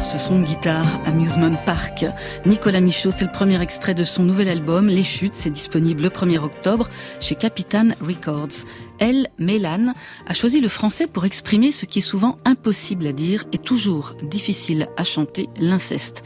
[0.00, 2.06] Ce son guitare, Amusement Park.
[2.46, 5.34] Nicolas Michaud, c'est le premier extrait de son nouvel album, Les Chutes.
[5.36, 6.88] C'est disponible le 1er octobre
[7.20, 8.64] chez Capitan Records.
[8.98, 9.94] Elle, Mélane,
[10.26, 14.14] a choisi le français pour exprimer ce qui est souvent impossible à dire et toujours
[14.22, 16.24] difficile à chanter, l'inceste.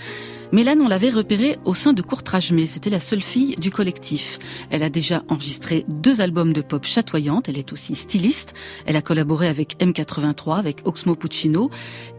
[0.52, 2.66] Mélane, on l'avait repérée au sein de Courtrage-Mais.
[2.66, 4.38] C'était la seule fille du collectif.
[4.70, 7.48] Elle a déjà enregistré deux albums de pop chatoyantes.
[7.48, 8.54] Elle est aussi styliste.
[8.86, 11.68] Elle a collaboré avec M83, avec Oxmo Puccino.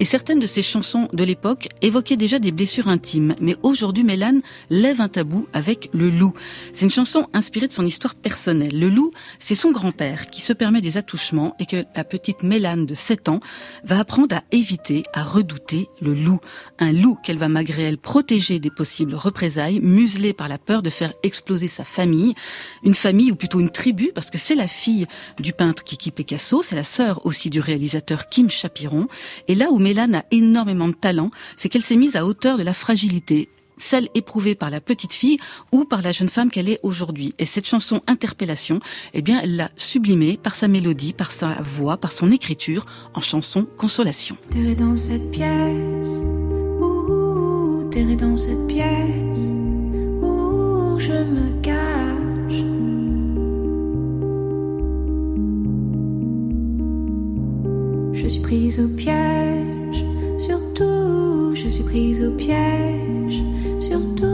[0.01, 3.33] Et certaines de ses chansons de l'époque évoquaient déjà des blessures intimes.
[3.39, 6.33] Mais aujourd'hui, Mélane lève un tabou avec Le Loup.
[6.73, 8.77] C'est une chanson inspirée de son histoire personnelle.
[8.77, 12.85] Le Loup, c'est son grand-père qui se permet des attouchements et que la petite Mélane
[12.85, 13.39] de 7 ans
[13.85, 16.39] va apprendre à éviter, à redouter le loup.
[16.79, 20.89] Un loup qu'elle va malgré elle protégée des possibles représailles, muselée par la peur de
[20.89, 22.33] faire exploser sa famille,
[22.81, 25.05] une famille ou plutôt une tribu, parce que c'est la fille
[25.39, 29.07] du peintre Kiki Picasso, c'est la sœur aussi du réalisateur Kim Chapiron.
[29.47, 32.63] Et là où Mélane a énormément de talent, c'est qu'elle s'est mise à hauteur de
[32.63, 35.37] la fragilité celle éprouvée par la petite fille
[35.71, 37.35] ou par la jeune femme qu'elle est aujourd'hui.
[37.37, 38.79] Et cette chanson Interpellation,
[39.13, 43.21] eh bien, elle l'a sublimée par sa mélodie, par sa voix, par son écriture en
[43.21, 44.35] chanson Consolation.
[48.05, 49.51] Dans cette pièce,
[50.21, 52.63] où je me cache.
[58.13, 60.05] Je suis prise au piège,
[60.37, 63.41] surtout je suis prise au piège,
[63.79, 64.26] surtout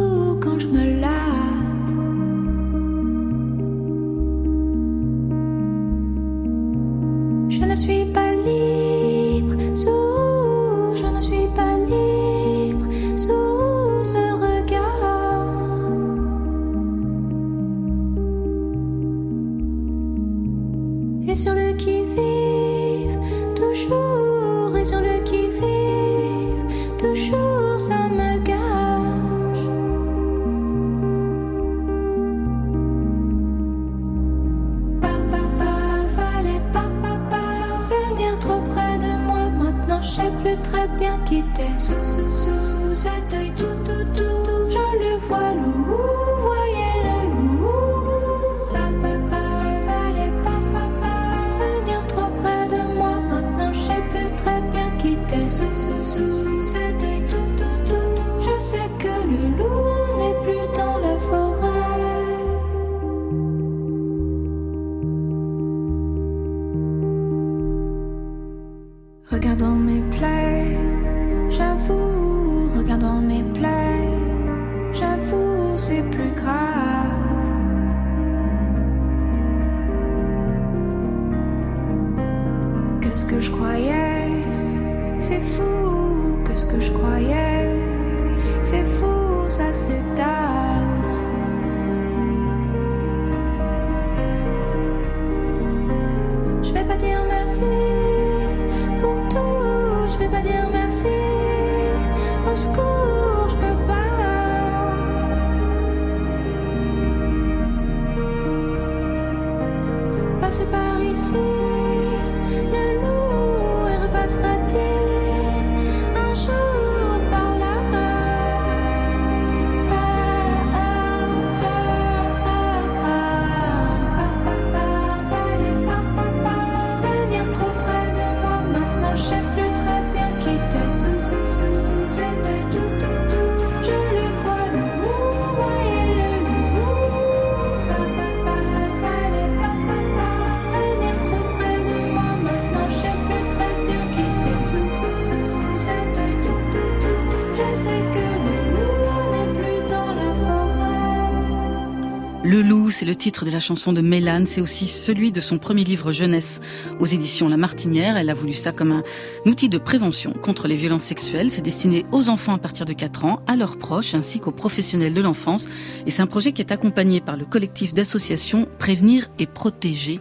[153.23, 156.59] titre de la chanson de Mélane, c'est aussi celui de son premier livre jeunesse
[156.99, 158.17] aux éditions La Martinière.
[158.17, 159.03] Elle a voulu ça comme un
[159.45, 161.49] outil de prévention contre les violences sexuelles.
[161.49, 165.13] C'est destiné aux enfants à partir de 4 ans, à leurs proches ainsi qu'aux professionnels
[165.13, 165.67] de l'enfance.
[166.05, 170.19] Et c'est un projet qui est accompagné par le collectif d'associations Prévenir et Protéger.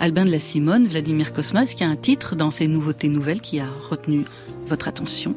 [0.00, 3.08] Albin de la Simone, Vladimir Kosma, est-ce qu'il y a un titre dans ces nouveautés
[3.08, 4.24] nouvelles qui a retenu
[4.66, 5.36] votre attention?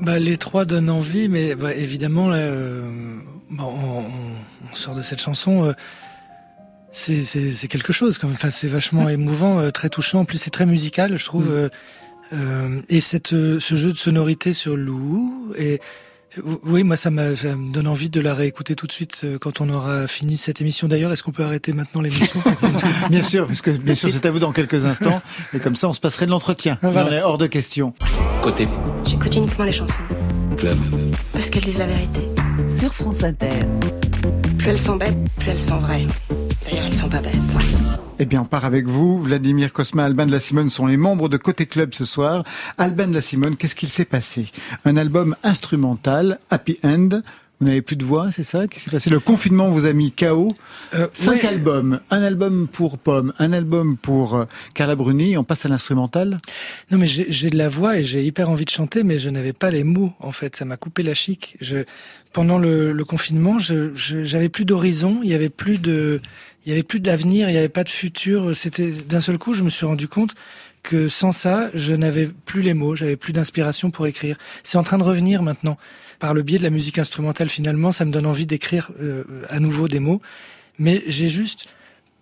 [0.00, 3.19] Bah, les trois donnent envie, mais bah, évidemment, euh,
[3.50, 4.04] bon, on,
[4.70, 5.64] on sort de cette chanson.
[5.66, 5.72] euh,
[6.92, 8.34] c'est quelque chose, quand même.
[8.36, 10.20] Enfin, c'est vachement émouvant, euh, très touchant.
[10.20, 11.48] En plus, c'est très musical, je trouve.
[11.50, 11.68] euh,
[12.32, 15.80] euh, et cette, ce jeu de sonorité sur Lou, et
[16.62, 19.36] oui, moi, ça, m'a- ça me donne envie de la réécouter tout de suite euh,
[19.38, 20.86] quand on aura fini cette émission.
[20.86, 22.40] D'ailleurs, est-ce qu'on peut arrêter maintenant l'émission
[23.10, 25.20] Bien sûr, parce que bien sûr, c'est à vous dans quelques instants.
[25.54, 26.78] Et comme ça, on se passerait de l'entretien.
[26.84, 27.16] Il Voilà.
[27.18, 27.94] est hors de question.
[28.42, 28.68] Côté
[29.04, 30.02] J'écoute uniquement les chansons.
[30.56, 30.78] club.
[31.32, 32.20] Parce qu'elles disent la vérité.
[32.68, 33.48] Sur France Inter.
[34.58, 36.06] Plus elles sont bêtes, plus elles sont vraies.
[36.64, 37.34] D'ailleurs, elles sont pas bêtes.
[38.18, 39.22] Eh bien, on part avec vous.
[39.22, 42.44] Vladimir Cosma, Alban de la Simone sont les membres de Côté Club ce soir.
[42.78, 44.46] Alban de la Simone, qu'est-ce qu'il s'est passé?
[44.84, 47.22] Un album instrumental, Happy End.
[47.60, 50.12] Vous n'avez plus de voix, c'est ça qui s'est passé Le confinement vous a mis
[50.12, 50.48] KO.
[50.94, 51.48] Euh, Cinq ouais.
[51.48, 52.00] albums.
[52.10, 55.36] Un album pour Pomme, un album pour euh, Carla Bruni.
[55.36, 56.38] On passe à l'instrumental.
[56.90, 59.52] Non, mais j'ai de la voix et j'ai hyper envie de chanter, mais je n'avais
[59.52, 60.56] pas les mots, en fait.
[60.56, 61.58] Ça m'a coupé la chic.
[61.60, 61.84] Je,
[62.32, 66.22] pendant le, le confinement, je, je- j'avais plus d'horizon, il y avait plus de,
[66.64, 68.56] il y avait plus d'avenir, il y avait pas de futur.
[68.56, 70.34] C'était, d'un seul coup, je me suis rendu compte
[70.82, 74.38] que sans ça, je n'avais plus les mots, j'avais plus d'inspiration pour écrire.
[74.62, 75.76] C'est en train de revenir maintenant.
[76.20, 79.58] Par le biais de la musique instrumentale, finalement, ça me donne envie d'écrire euh, à
[79.58, 80.20] nouveau des mots.
[80.78, 81.66] Mais j'ai juste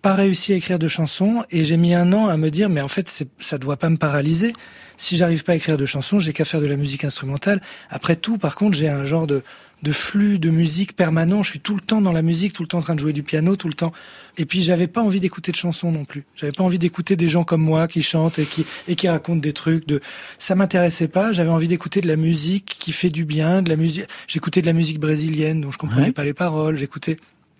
[0.01, 2.79] pas réussi à écrire de chansons et j'ai mis un an à me dire mais
[2.81, 4.53] en fait ça doit pas me paralyser.
[4.97, 7.61] Si j'arrive pas à écrire de chansons, j'ai qu'à faire de la musique instrumentale.
[7.89, 9.43] Après tout, par contre, j'ai un genre de
[9.81, 11.41] de flux de musique permanent.
[11.43, 13.13] Je suis tout le temps dans la musique, tout le temps en train de jouer
[13.13, 13.91] du piano, tout le temps.
[14.37, 16.25] Et puis j'avais pas envie d'écouter de chansons non plus.
[16.35, 19.39] J'avais pas envie d'écouter des gens comme moi qui chantent et qui et qui racontent
[19.39, 19.87] des trucs.
[19.87, 20.01] De
[20.37, 21.31] ça m'intéressait pas.
[21.31, 24.05] J'avais envie d'écouter de la musique qui fait du bien, de la musique.
[24.27, 26.11] J'écoutais de la musique brésilienne dont je comprenais Ouais.
[26.11, 26.75] pas les paroles.
[26.77, 27.17] J'écoutais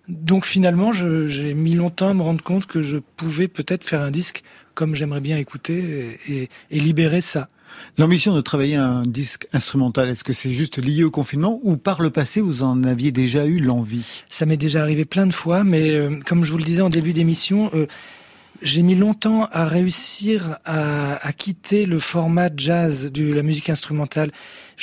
[0.10, 4.12] donc finalement, j'ai mis longtemps à me rendre compte que je pouvais peut-être faire un
[4.12, 4.44] disque
[4.74, 7.48] comme j'aimerais bien écouter et, et- et libérer ça.
[7.98, 12.02] L'ambition de travailler un disque instrumental, est-ce que c'est juste lié au confinement ou par
[12.02, 14.24] le passé vous en aviez déjà eu l'envie?
[14.30, 16.90] Ça m'est déjà arrivé plein de fois, mais euh, comme je vous le disais en
[16.90, 17.86] début d'émission, euh,
[18.64, 24.32] j'ai mis longtemps à réussir à, à quitter le format jazz de la musique instrumentale.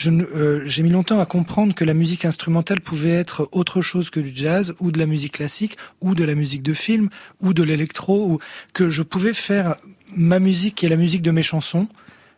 [0.07, 4.21] Euh, J'ai mis longtemps à comprendre que la musique instrumentale pouvait être autre chose que
[4.21, 7.09] du jazz ou de la musique classique ou de la musique de film
[7.41, 8.39] ou de l'électro ou
[8.75, 9.77] que je pouvais faire
[10.15, 11.89] ma musique qui est la musique de mes chansons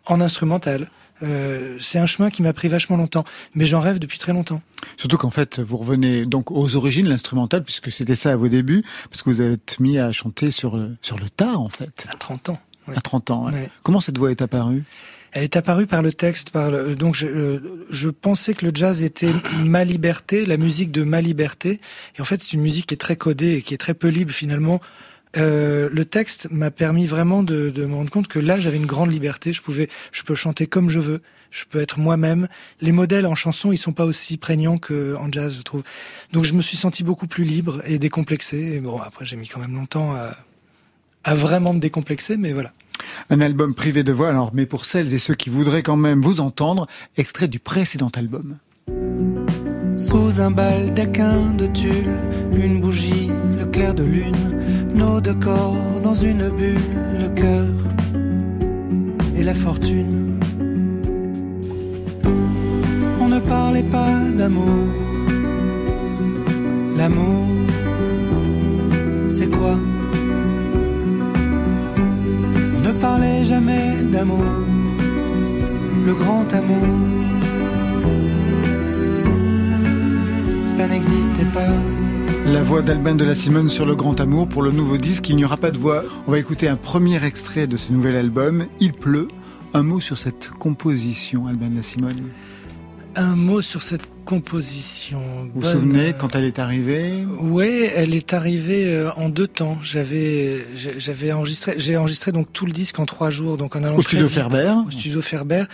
[0.06, 0.88] en instrumental.
[1.24, 4.62] Euh, c'est un chemin qui m'a pris vachement longtemps, mais j'en rêve depuis très longtemps.
[4.96, 8.84] Surtout qu'en fait, vous revenez donc aux origines, l'instrumental, puisque c'était ça à vos débuts,
[9.10, 12.06] parce que vous avez été mis à chanter sur le, sur le tard, en fait,
[12.08, 12.60] À 30 ans.
[12.86, 12.96] ouais.
[12.96, 13.46] à 30 ans.
[13.46, 13.52] ouais.
[13.52, 13.70] Ouais.
[13.82, 14.84] Comment cette voix est apparue?
[15.32, 18.72] Elle est apparue par le texte, par le, donc je, euh, je pensais que le
[18.74, 19.32] jazz était
[19.64, 21.80] ma liberté, la musique de ma liberté.
[22.16, 24.08] Et en fait, c'est une musique qui est très codée et qui est très peu
[24.08, 24.80] libre finalement.
[25.36, 28.86] Euh, le texte m'a permis vraiment de, de me rendre compte que là, j'avais une
[28.86, 29.52] grande liberté.
[29.52, 31.20] Je pouvais, je peux chanter comme je veux.
[31.50, 32.48] Je peux être moi-même.
[32.80, 35.82] Les modèles en chanson, ils sont pas aussi prégnants qu'en jazz, je trouve.
[36.32, 38.74] Donc, je me suis senti beaucoup plus libre et décomplexé.
[38.74, 40.34] Et bon, après, j'ai mis quand même longtemps à,
[41.24, 42.72] à vraiment me décomplexer, mais voilà.
[43.30, 46.20] Un album privé de voix, alors, mais pour celles et ceux qui voudraient quand même
[46.20, 46.86] vous entendre,
[47.16, 48.56] extrait du précédent album.
[49.96, 52.16] Sous un baldaquin de tulle,
[52.52, 54.56] une bougie, le clair de lune,
[54.94, 56.78] nos deux corps dans une bulle,
[57.18, 57.66] le cœur
[59.36, 60.38] et la fortune.
[63.20, 64.86] On ne parlait pas d'amour.
[66.96, 67.46] L'amour,
[69.28, 69.76] c'est quoi?
[73.58, 74.44] Jamais d'amour,
[76.06, 76.86] le grand amour.
[80.68, 81.66] ça n'existait pas.
[82.46, 85.28] La voix d'Alban de la Simone sur le grand amour pour le nouveau disque.
[85.28, 86.04] Il n'y aura pas de voix.
[86.28, 88.66] On va écouter un premier extrait de ce nouvel album.
[88.78, 89.26] Il pleut.
[89.74, 92.30] Un mot sur cette composition, Alban de la Simone.
[93.16, 95.48] Un mot sur cette composition.
[95.54, 97.24] Vous vous souvenez quand elle est arrivée?
[97.40, 99.78] Oui, elle est arrivée euh, en deux temps.
[99.80, 100.66] J'avais,
[100.98, 104.02] j'avais enregistré, j'ai enregistré donc tout le disque en trois jours, donc en allant au
[104.02, 104.74] studio Ferber.
[104.86, 105.64] Au studio Ferber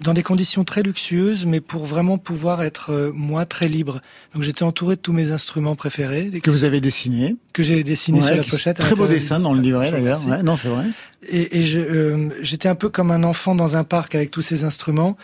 [0.00, 4.02] dans des conditions très luxueuses, mais pour vraiment pouvoir être euh, moi très libre.
[4.34, 6.30] Donc j'étais entouré de tous mes instruments préférés.
[6.42, 8.76] Que vous avez dessinés Que j'ai dessiné ouais, sur la pochette.
[8.76, 10.20] Très beau dessin dans le livret d'ailleurs.
[10.26, 10.84] Ouais, non, c'est vrai.
[11.30, 14.64] Et, et euh, j'étais un peu comme un enfant dans un parc avec tous ces
[14.64, 15.16] instruments.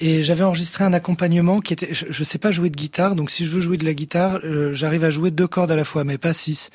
[0.00, 3.30] Et j'avais enregistré un accompagnement qui était, je, ne sais pas jouer de guitare, donc
[3.30, 5.84] si je veux jouer de la guitare, euh, j'arrive à jouer deux cordes à la
[5.84, 6.70] fois, mais pas six.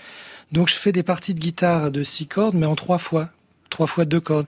[0.52, 3.30] Donc je fais des parties de guitare de six cordes, mais en trois fois,
[3.70, 4.46] trois fois deux cordes.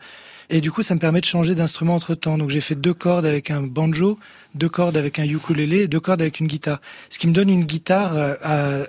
[0.52, 2.38] Et du coup, ça me permet de changer d'instrument entre temps.
[2.38, 4.18] Donc j'ai fait deux cordes avec un banjo,
[4.56, 6.82] deux cordes avec un ukulélé et deux cordes avec une guitare.
[7.10, 8.84] Ce qui me donne une guitare à, à,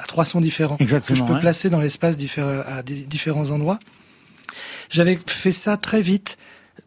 [0.00, 0.76] à trois sons différents.
[0.78, 1.16] Exactement.
[1.16, 1.40] Que je peux ouais.
[1.40, 3.80] placer dans l'espace à différents endroits.
[4.90, 6.36] J'avais fait ça très vite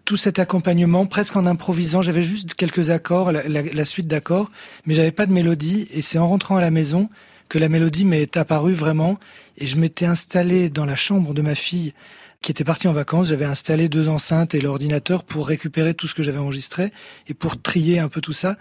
[0.06, 2.02] tout cet accompagnement presque en improvisant.
[2.02, 4.52] J'avais juste quelques accords, la, suite d'accords,
[4.86, 5.88] mais j'avais pas de mélodie.
[5.92, 7.10] Et c'est en rentrant à la maison
[7.50, 9.20] que la mélodie m'est apparue vraiment.
[9.58, 11.94] Et je m'étais installé dans la chambre de ma fille
[12.42, 13.28] qui était partie en vacances.
[13.28, 16.92] J'avais installé deux enceintes et l'ordinateur pour récupérer tout ce que j'avais enregistré
[17.28, 18.58] et pour trier un peu tout ça.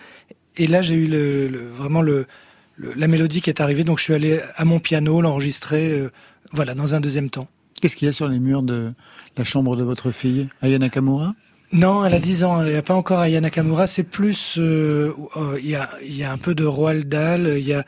[0.57, 3.85] Et là, j'ai eu vraiment la mélodie qui est arrivée.
[3.85, 6.11] Donc, je suis allé à mon piano l'enregistrer, euh,
[6.51, 7.49] voilà, dans un deuxième temps.
[7.81, 8.93] Qu'est-ce qu'il y a sur les murs de
[9.37, 11.35] la chambre de votre fille, Aya Nakamura?
[11.73, 14.57] Non, elle a 10 ans, il n'y a pas encore Aya Nakamura, c'est plus...
[14.59, 17.85] Euh, euh, il y, a, y a un peu de Roald Dahl, il y a...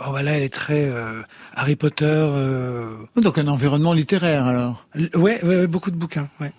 [0.00, 1.22] Oh, voilà, elle est très euh,
[1.54, 2.04] Harry Potter.
[2.06, 2.96] Euh...
[3.20, 4.86] Donc un environnement littéraire alors?
[4.94, 6.52] Ouais, ouais, ouais beaucoup de bouquins, ouais.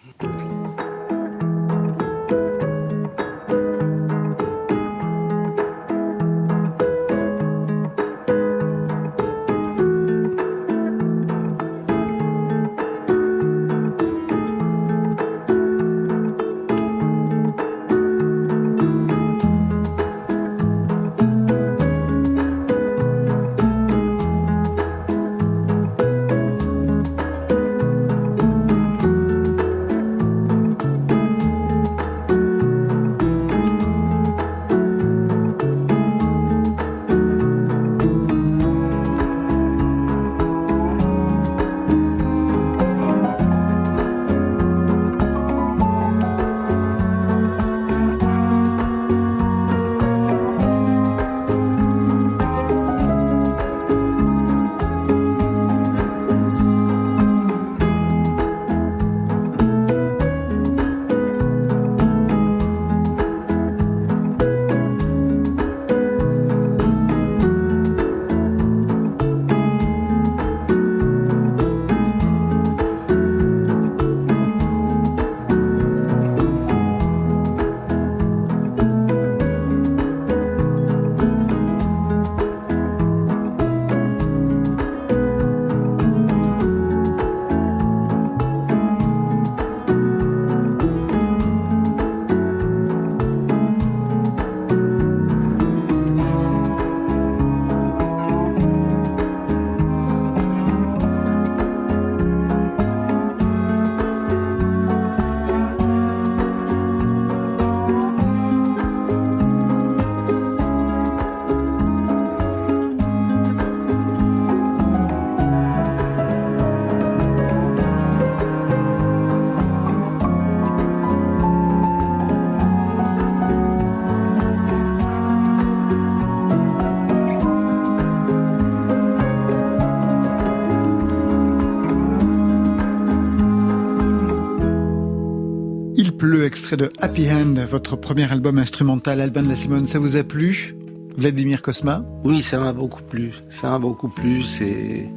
[136.67, 139.87] Extrait de Happy Hand, votre premier album instrumental, Alban de la Simone.
[139.87, 140.75] Ça vous a plu?
[141.15, 142.03] Vladimir Kosma?
[142.25, 143.31] Oui, ça m'a beaucoup plu.
[143.49, 144.43] Ça m'a beaucoup plu.
[144.43, 145.09] C'est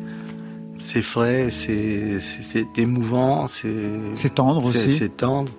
[0.78, 2.20] c'est frais, c'est
[2.76, 4.92] émouvant, c'est tendre aussi.
[4.92, 5.50] C'est tendre,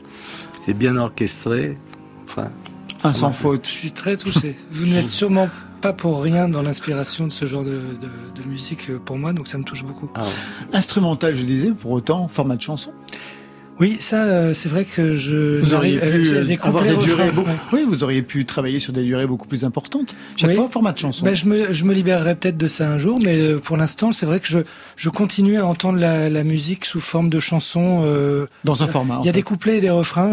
[0.65, 1.77] c'est bien orchestré.
[2.29, 2.47] Enfin,
[3.03, 3.65] un sans faute.
[3.65, 4.55] Je suis très touché.
[4.71, 5.49] Vous n'êtes sûrement
[5.81, 7.81] pas pour rien dans l'inspiration de ce genre de,
[8.47, 10.09] musique pour moi, donc ça me touche beaucoup.
[10.15, 10.25] Ah
[10.71, 12.93] Instrumental, je disais, pour autant, format de chanson
[13.79, 15.59] oui, ça, euh, c'est vrai que je.
[15.59, 17.31] Vous auriez pu euh, avoir des durées.
[17.31, 17.49] Beaucoup...
[17.73, 20.15] Oui, vous auriez pu travailler sur des durées beaucoup plus importantes.
[20.37, 21.25] Chaque fois, format de chanson.
[21.25, 24.11] Ben, je me, je me libérerai peut-être de ça un jour, mais euh, pour l'instant,
[24.11, 24.59] c'est vrai que je,
[24.95, 28.01] je continue à entendre la, la musique sous forme de chanson.
[28.63, 29.19] Dans un format.
[29.21, 30.31] Il y a des couplets et des refrains.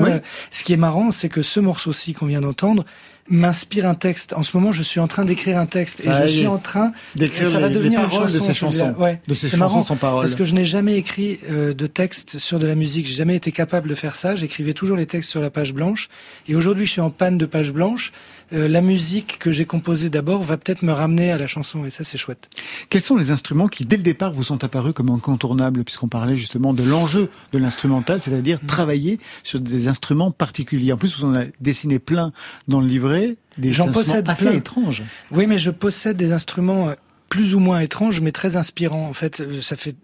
[0.51, 2.85] ce qui est marrant, c'est que ce morceau-ci qu'on vient d'entendre,
[3.31, 4.33] m'inspire un texte.
[4.33, 6.93] En ce moment, je suis en train d'écrire un texte et je suis en train
[7.17, 9.21] d'écrire ça va devenir une chanson, de ces chansons, ouais.
[9.27, 10.23] de ces chansons sans paroles.
[10.23, 13.07] Parce que je n'ai jamais écrit euh, de texte sur de la musique.
[13.07, 14.37] J'ai jamais été capable de faire ça.
[14.37, 16.09] J'écrivais toujours les textes sur la page blanche.
[16.47, 18.13] Et aujourd'hui, je suis en panne de page blanche.
[18.53, 21.91] Euh, la musique que j'ai composée d'abord va peut-être me ramener à la chanson et
[21.91, 22.49] ça c'est chouette.
[22.89, 25.85] Quels sont les instruments qui dès le départ vous sont apparus comme incontournables?
[25.85, 28.67] Puisqu'on parlait justement de l'enjeu de l'instrumental, c'est-à-dire mm.
[28.67, 30.93] travailler sur des instruments particuliers.
[30.93, 32.33] En plus vous en avez dessiné plein
[32.69, 33.18] dans le livret,
[33.59, 35.03] des J'en possède assez étranges.
[35.31, 36.95] Oui mais je possède des instruments euh,
[37.29, 39.09] plus ou moins étranges mais très inspirants.
[39.09, 39.97] En fait, euh, ça fait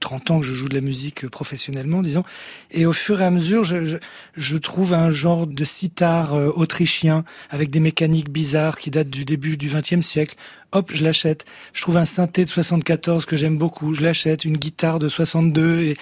[0.00, 2.24] 30 ans que je joue de la musique professionnellement, disons.
[2.70, 3.96] Et au fur et à mesure, je, je,
[4.36, 9.24] je trouve un genre de sitar euh, autrichien avec des mécaniques bizarres qui datent du
[9.24, 10.36] début du XXe siècle.
[10.72, 11.44] Hop, je l'achète.
[11.72, 13.94] Je trouve un synthé de 74 que j'aime beaucoup.
[13.94, 14.44] Je l'achète.
[14.44, 15.96] Une guitare de 62 et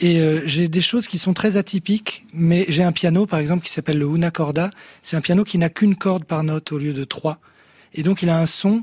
[0.00, 3.64] et euh, j'ai des choses qui sont très atypiques, mais j'ai un piano, par exemple,
[3.64, 4.70] qui s'appelle le Una Corda.
[5.02, 7.38] C'est un piano qui n'a qu'une corde par note au lieu de trois.
[7.92, 8.82] Et donc, il a un son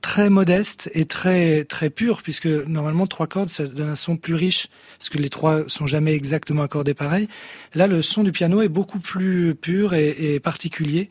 [0.00, 4.34] très modeste et très très pur puisque normalement trois cordes ça donne un son plus
[4.34, 7.28] riche parce que les trois sont jamais exactement accordés pareil.
[7.74, 11.10] Là le son du piano est beaucoup plus pur et, particulier.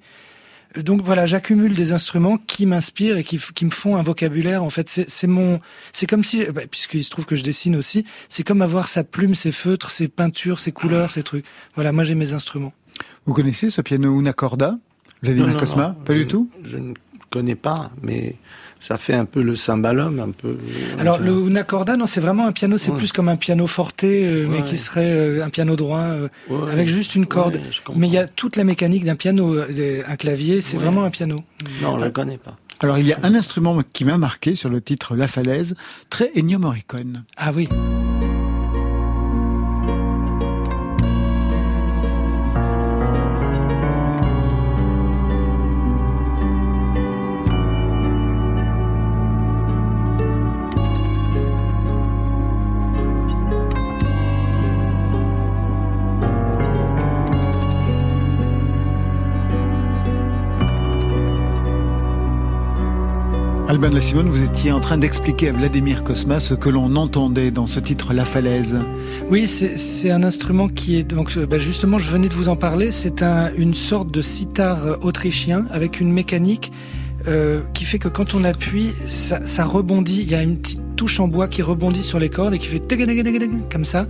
[0.75, 4.63] Donc voilà, j'accumule des instruments qui m'inspirent et qui, qui, me font un vocabulaire.
[4.63, 5.59] En fait, c'est mon,
[5.91, 9.03] c'est comme si, bah, puisqu'il se trouve que je dessine aussi, c'est comme avoir sa
[9.03, 11.45] plume, ses feutres, ses peintures, ses couleurs, ses trucs.
[11.75, 12.73] Voilà, moi j'ai mes instruments.
[13.25, 14.77] Vous connaissez ce piano Una Corda,
[15.23, 15.95] Vladimir Cosma?
[16.05, 16.49] Pas du tout.
[16.63, 16.93] Je ne
[17.29, 18.35] connais pas, mais
[18.79, 20.57] ça fait un peu le cymbalum, un peu.
[20.99, 24.47] Alors le Unacorda, non, c'est vraiment un piano, c'est plus comme un piano forte, euh,
[24.49, 26.27] mais qui serait euh, un piano droit euh,
[26.71, 27.59] avec juste une corde.
[27.95, 31.43] mais il y a toute la mécanique d'un piano, un clavier, c'est vraiment un piano.
[31.81, 32.55] Non, je ne connais pas.
[32.79, 35.75] Alors il y a un instrument qui m'a marqué sur le titre La Falaise,
[36.09, 37.23] très Ennio Morricone.
[37.35, 37.67] Ah oui.
[63.79, 67.67] La Simone, vous étiez en train d'expliquer à Vladimir Kosma ce que l'on entendait dans
[67.67, 68.75] ce titre La Falaise.
[69.29, 72.55] Oui, c'est un instrument qui est donc euh, bah, justement, je venais de vous en
[72.55, 72.89] parler.
[72.89, 76.71] C'est un, une sorte de sitar autrichien avec une mécanique
[77.27, 80.21] euh, qui fait que quand on appuie, ça, rebondit.
[80.21, 82.67] Il y a une petite touche en bois qui rebondit sur les cordes et qui
[82.67, 82.81] fait
[83.71, 84.07] comme ça.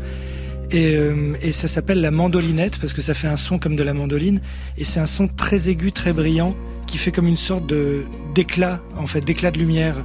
[0.73, 3.93] Euh, et ça s'appelle la mandolinette parce que ça fait un son comme de la
[3.93, 4.39] mandoline
[4.77, 6.55] et c'est un son très aigu, très brillant
[6.87, 9.95] qui fait comme une sorte de d'éclat, en fait, d'éclat de lumière.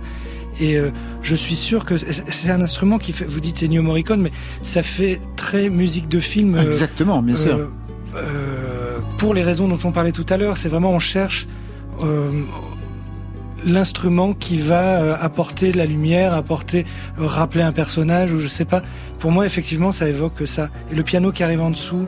[0.60, 0.90] Et euh,
[1.22, 3.24] je suis sûr que c'est un instrument qui fait.
[3.24, 6.56] Vous dites Ennio Morricone, mais ça fait très musique de film.
[6.56, 7.70] Euh, Exactement, bien sûr.
[8.14, 11.46] Euh, pour les raisons dont on parlait tout à l'heure, c'est vraiment on cherche
[13.64, 16.84] l'instrument qui va apporter la lumière, apporter,
[17.16, 18.82] rappeler un personnage ou je sais pas.
[19.20, 20.68] Pour moi, effectivement, ça évoque ça.
[20.90, 22.06] Et le piano qui arrive en dessous,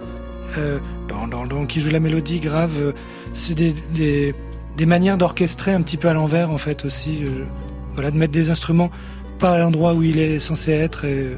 [1.09, 2.93] dans, dans, dans, qui joue la mélodie grave,
[3.35, 4.35] c'est des, des
[4.77, 7.25] des manières d'orchestrer un petit peu à l'envers en fait aussi.
[7.25, 7.45] Euh,
[7.95, 8.91] voilà, de mettre des instruments
[9.39, 11.05] pas à l'endroit où il est censé être.
[11.05, 11.37] Et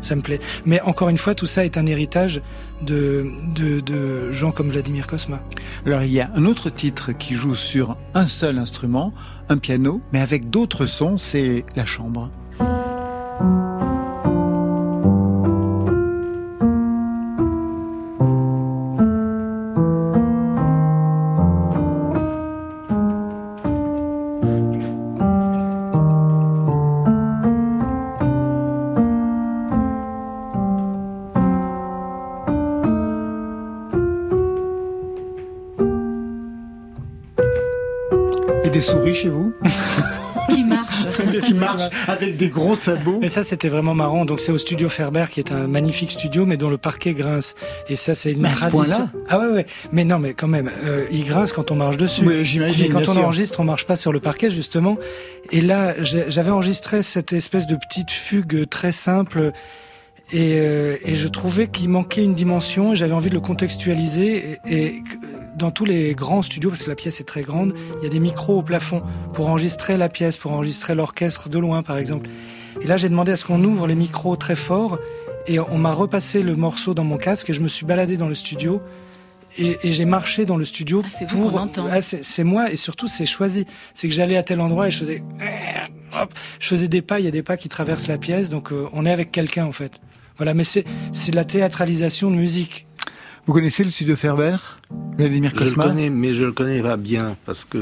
[0.00, 0.40] ça, me plaît.
[0.64, 2.40] Mais encore une fois, tout ça est un héritage
[2.82, 5.42] de, de, de gens comme Vladimir Kosma.
[5.84, 9.12] Alors il y a un autre titre qui joue sur un seul instrument,
[9.48, 12.30] un piano, mais avec d'autres sons, c'est la chambre.
[42.76, 43.18] Sabots.
[43.20, 44.24] Mais ça, c'était vraiment marrant.
[44.24, 47.54] Donc, c'est au studio Ferber, qui est un magnifique studio, mais dont le parquet grince.
[47.88, 49.08] Et ça, c'est une Mais tradition.
[49.28, 49.66] ah ouais, ouais.
[49.92, 52.22] Mais non, mais quand même, euh, il grince quand on marche dessus.
[52.26, 53.22] Oui, j'imagine, quand on sûr.
[53.24, 54.96] enregistre, on marche pas sur le parquet, justement.
[55.50, 59.52] Et là, j'avais enregistré cette espèce de petite fugue très simple.
[60.32, 64.58] Et, euh, et je trouvais qu'il manquait une dimension et j'avais envie de le contextualiser.
[64.68, 65.02] Et, et
[65.56, 68.10] dans tous les grands studios, parce que la pièce est très grande, il y a
[68.10, 69.02] des micros au plafond
[69.34, 72.28] pour enregistrer la pièce, pour enregistrer l'orchestre de loin, par exemple.
[72.80, 74.98] Et là, j'ai demandé à ce qu'on ouvre les micros très fort
[75.46, 78.28] et on m'a repassé le morceau dans mon casque et je me suis baladé dans
[78.28, 78.82] le studio
[79.58, 81.60] et, et j'ai marché dans le studio Ah, pour.
[81.90, 83.66] Ah, c'est moi et surtout c'est choisi.
[83.94, 85.22] C'est que j'allais à tel endroit et je faisais.
[86.20, 87.18] Hop, je faisais des pas.
[87.20, 89.64] Il y a des pas qui traversent la pièce, donc euh, on est avec quelqu'un
[89.66, 90.00] en fait.
[90.36, 92.85] Voilà, mais c'est c'est de la théâtralisation de musique.
[93.46, 94.56] Vous connaissez le studio Ferber
[95.16, 97.78] Vladimir Je le connais, mais je le connais pas bien parce que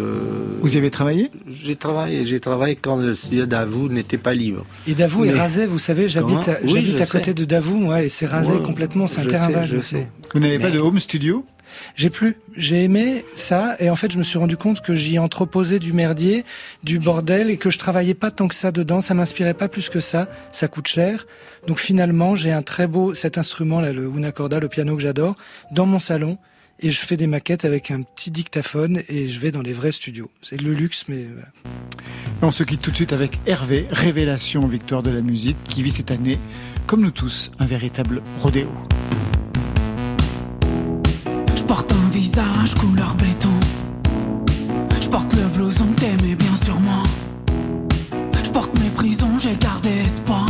[0.61, 4.67] Vous y avez travaillé j'ai travaillé, j'ai travaillé quand le studio d'Avou n'était pas libre.
[4.87, 7.35] Et Davou est Mais- rasé, vous savez, j'habite à, Oui, à côté sais.
[7.35, 9.69] de Davou, moi, et c'est rasé Ouais, complètement, c'est un terrain sais, vague.
[9.69, 10.09] je sais.
[10.35, 11.45] Vous n'avez pas de home studio
[11.95, 12.37] J'ai plus.
[12.57, 15.93] J'ai aimé ça et en fait je me suis rendu compte que j'y entreposais du
[15.93, 16.45] merdier,
[16.83, 19.01] du bordel et que je travaillais pas tant que ça dedans.
[19.01, 20.29] Ça m'inspirait pas plus que ça.
[20.53, 21.27] Ça coûte cher.
[21.66, 25.03] Donc finalement j'ai un très beau cet instrument là, le una corda, le piano que
[25.03, 25.37] j'adore,
[25.70, 26.39] dans mon salon
[26.81, 29.93] et je fais des maquettes avec un petit dictaphone et je vais dans les vrais
[29.93, 30.31] studios.
[30.43, 31.49] C'est le luxe mais voilà.
[32.43, 35.91] On se quitte tout de suite avec Hervé, révélation victoire de la musique, qui vit
[35.91, 36.39] cette année,
[36.87, 38.68] comme nous tous, un véritable rodéo.
[41.65, 43.49] Je porte un visage couleur béton.
[45.01, 47.03] Je porte le blouson que t'aimais bien sûrement.
[48.45, 50.45] Je porte mes prisons, j'ai gardé espoir.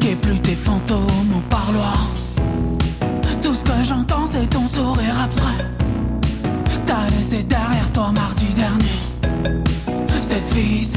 [0.00, 2.08] Qu'est plus tes fantômes au parloir.
[3.42, 5.68] Tout ce que j'entends, c'est ton sourire abstrait.
[6.86, 8.98] T'as laissé derrière toi mardi dernier.
[10.22, 10.88] Cette vie,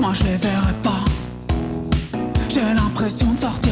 [0.00, 1.04] moi je les verrai pas.
[2.48, 3.69] J'ai l'impression de sortir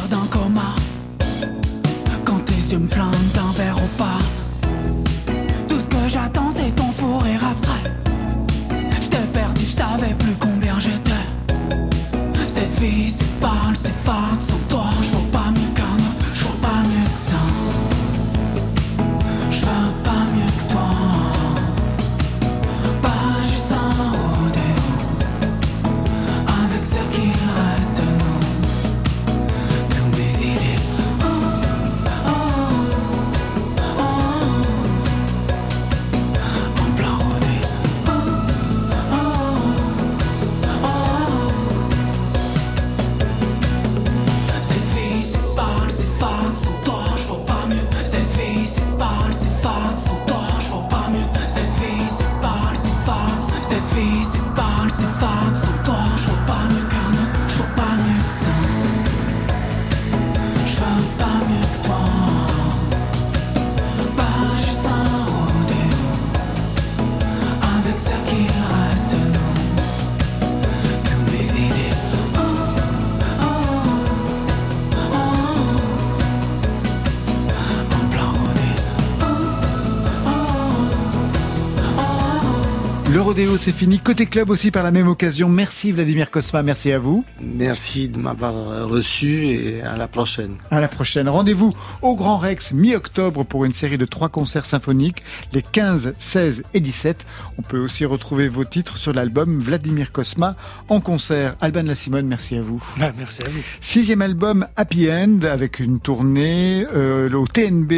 [83.39, 84.01] rodéo, c'est fini.
[84.01, 85.49] Côté club aussi, par la même occasion.
[85.49, 87.25] Merci Vladimir Cosma, merci à vous.
[87.41, 90.57] Merci de m'avoir reçu et à la prochaine.
[90.73, 91.29] À la prochaine.
[91.29, 91.73] Rendez-vous
[92.03, 95.23] au Grand Rex mi-octobre pour une série de trois concerts symphoniques,
[95.53, 97.27] les 15, 16 et 17.
[97.59, 100.57] On peut aussi retrouver vos titres sur l'album Vladimir Cosma
[100.89, 101.55] en concert.
[101.61, 102.83] Alban La Simone, merci à vous.
[103.01, 103.61] Ah, merci à vous.
[103.81, 107.93] Sixième album Happy End avec une tournée euh, au TNB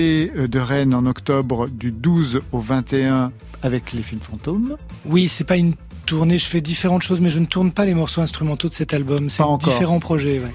[0.48, 3.32] de Rennes en octobre du 12 au 21
[3.62, 4.76] avec les films fantômes.
[5.04, 5.74] Oui, c'est pas une
[6.06, 8.94] tournée, je fais différentes choses, mais je ne tourne pas les morceaux instrumentaux de cet
[8.94, 9.30] album.
[9.30, 10.52] C'est différents projets, ouais.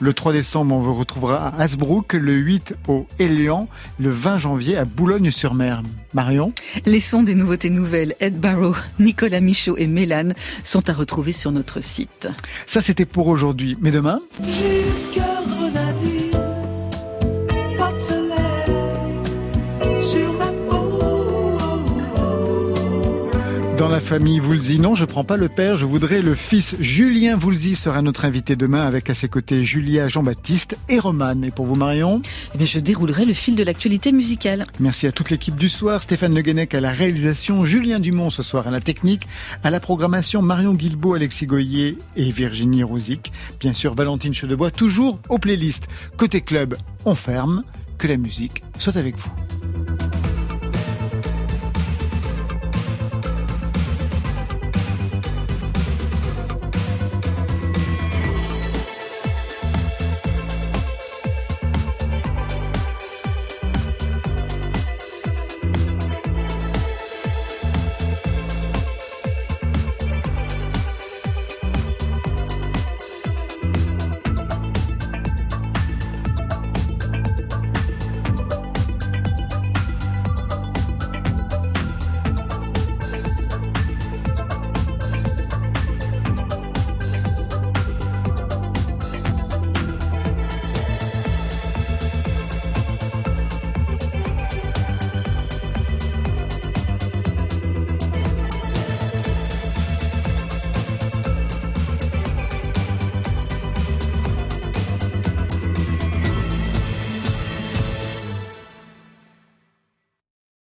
[0.00, 4.76] Le 3 décembre, on vous retrouvera à Hasbrook, le 8 au Élian, le 20 janvier
[4.76, 5.82] à Boulogne-sur-Mer.
[6.14, 6.52] Marion?
[6.86, 11.52] Les sons des nouveautés nouvelles, Ed Barrow, Nicolas Michaud et Mélane sont à retrouver sur
[11.52, 12.28] notre site.
[12.66, 13.76] Ça, c'était pour aujourd'hui.
[13.80, 14.20] Mais demain?
[24.00, 24.78] Famille Voulzy.
[24.78, 26.76] Non, je prends pas le père, je voudrais le fils.
[26.80, 31.44] Julien Voulzy sera notre invité demain avec à ses côtés Julia Jean-Baptiste et Romane.
[31.44, 32.20] Et pour vous, Marion
[32.54, 34.64] eh bien, Je déroulerai le fil de l'actualité musicale.
[34.80, 36.02] Merci à toute l'équipe du soir.
[36.02, 39.26] Stéphane Le Guenec à la réalisation, Julien Dumont ce soir à la technique,
[39.62, 43.32] à la programmation Marion Guilbault, Alexis Goyer et Virginie Rosic.
[43.60, 45.88] Bien sûr, Valentine Chedebois, toujours aux playlists.
[46.16, 47.64] Côté club, on ferme.
[47.96, 49.30] Que la musique soit avec vous.